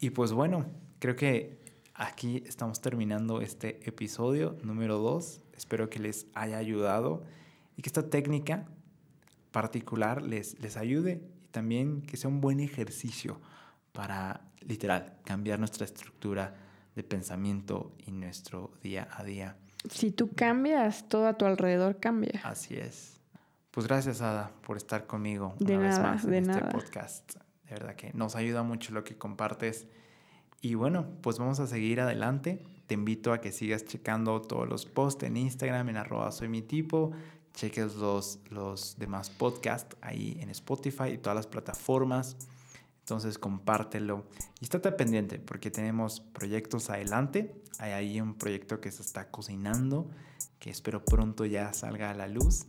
Y 0.00 0.10
pues 0.10 0.32
bueno, 0.32 0.66
creo 0.98 1.16
que 1.16 1.61
aquí 1.94 2.42
estamos 2.46 2.80
terminando 2.80 3.40
este 3.40 3.86
episodio 3.88 4.56
número 4.62 4.98
2. 4.98 5.42
Espero 5.54 5.90
que 5.90 5.98
les 5.98 6.26
haya 6.34 6.58
ayudado 6.58 7.22
y 7.76 7.82
que 7.82 7.88
esta 7.88 8.08
técnica 8.08 8.66
particular 9.50 10.22
les, 10.22 10.58
les 10.60 10.76
ayude 10.76 11.22
y 11.44 11.48
también 11.48 12.02
que 12.02 12.16
sea 12.16 12.30
un 12.30 12.40
buen 12.40 12.60
ejercicio 12.60 13.40
para, 13.92 14.40
literal, 14.60 15.18
cambiar 15.24 15.58
nuestra 15.58 15.84
estructura 15.84 16.56
de 16.94 17.02
pensamiento 17.02 17.94
y 18.06 18.12
nuestro 18.12 18.72
día 18.82 19.08
a 19.12 19.24
día. 19.24 19.56
Si 19.90 20.10
tú 20.10 20.30
cambias, 20.34 21.08
todo 21.08 21.26
a 21.26 21.36
tu 21.36 21.44
alrededor 21.44 21.98
cambia. 21.98 22.40
Así 22.44 22.76
es. 22.76 23.20
Pues 23.70 23.86
gracias, 23.86 24.20
Ada, 24.20 24.52
por 24.66 24.76
estar 24.76 25.06
conmigo 25.06 25.54
una 25.58 25.78
vez 25.78 25.98
más 25.98 26.24
en 26.24 26.50
este 26.50 26.64
podcast. 26.66 27.36
De 27.64 27.70
verdad 27.70 27.94
que 27.96 28.12
nos 28.12 28.36
ayuda 28.36 28.62
mucho 28.62 28.92
lo 28.92 29.02
que 29.02 29.16
compartes 29.16 29.88
y 30.62 30.74
bueno, 30.76 31.06
pues 31.20 31.38
vamos 31.38 31.58
a 31.60 31.66
seguir 31.66 32.00
adelante. 32.00 32.62
Te 32.86 32.94
invito 32.94 33.32
a 33.32 33.40
que 33.40 33.50
sigas 33.50 33.84
checando 33.84 34.40
todos 34.40 34.68
los 34.68 34.86
posts 34.86 35.24
en 35.24 35.36
Instagram, 35.36 35.88
en 35.88 35.96
arroba 35.96 36.30
soy 36.30 36.48
mi 36.48 36.62
tipo. 36.62 37.10
Cheques 37.52 37.96
los, 37.96 38.38
los 38.48 38.96
demás 38.96 39.28
podcasts 39.28 39.96
ahí 40.00 40.38
en 40.40 40.48
Spotify 40.50 41.08
y 41.14 41.18
todas 41.18 41.36
las 41.36 41.46
plataformas. 41.48 42.36
Entonces 43.00 43.38
compártelo 43.38 44.24
y 44.60 44.64
estate 44.64 44.92
pendiente 44.92 45.40
porque 45.40 45.70
tenemos 45.70 46.20
proyectos 46.20 46.88
adelante. 46.88 47.60
Hay 47.78 47.90
ahí 47.90 48.20
un 48.20 48.34
proyecto 48.34 48.80
que 48.80 48.92
se 48.92 49.02
está 49.02 49.30
cocinando 49.30 50.08
que 50.62 50.70
espero 50.70 51.04
pronto 51.04 51.44
ya 51.44 51.72
salga 51.72 52.10
a 52.10 52.14
la 52.14 52.28
luz. 52.28 52.66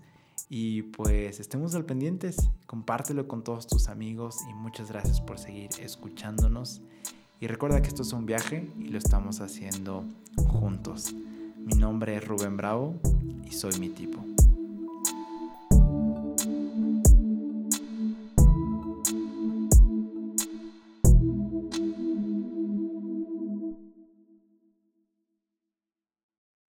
Y 0.50 0.82
pues 0.82 1.40
estemos 1.40 1.76
al 1.76 1.86
pendientes, 1.86 2.50
compártelo 2.66 3.28
con 3.28 3.44
todos 3.44 3.68
tus 3.68 3.88
amigos 3.88 4.38
y 4.50 4.54
muchas 4.56 4.90
gracias 4.90 5.22
por 5.22 5.38
seguir 5.38 5.70
escuchándonos. 5.80 6.82
Y 7.44 7.48
recuerda 7.48 7.82
que 7.82 7.90
esto 7.90 8.04
es 8.04 8.14
un 8.14 8.26
viaje 8.26 8.72
y 8.80 8.88
lo 8.88 8.98
estamos 8.98 9.42
haciendo 9.42 10.06
juntos. 10.48 11.14
Mi 11.58 11.74
nombre 11.74 12.16
es 12.16 12.26
Rubén 12.26 12.56
Bravo 12.56 12.96
y 13.46 13.52
soy 13.52 13.78
mi 13.82 13.90
tipo. 13.90 14.23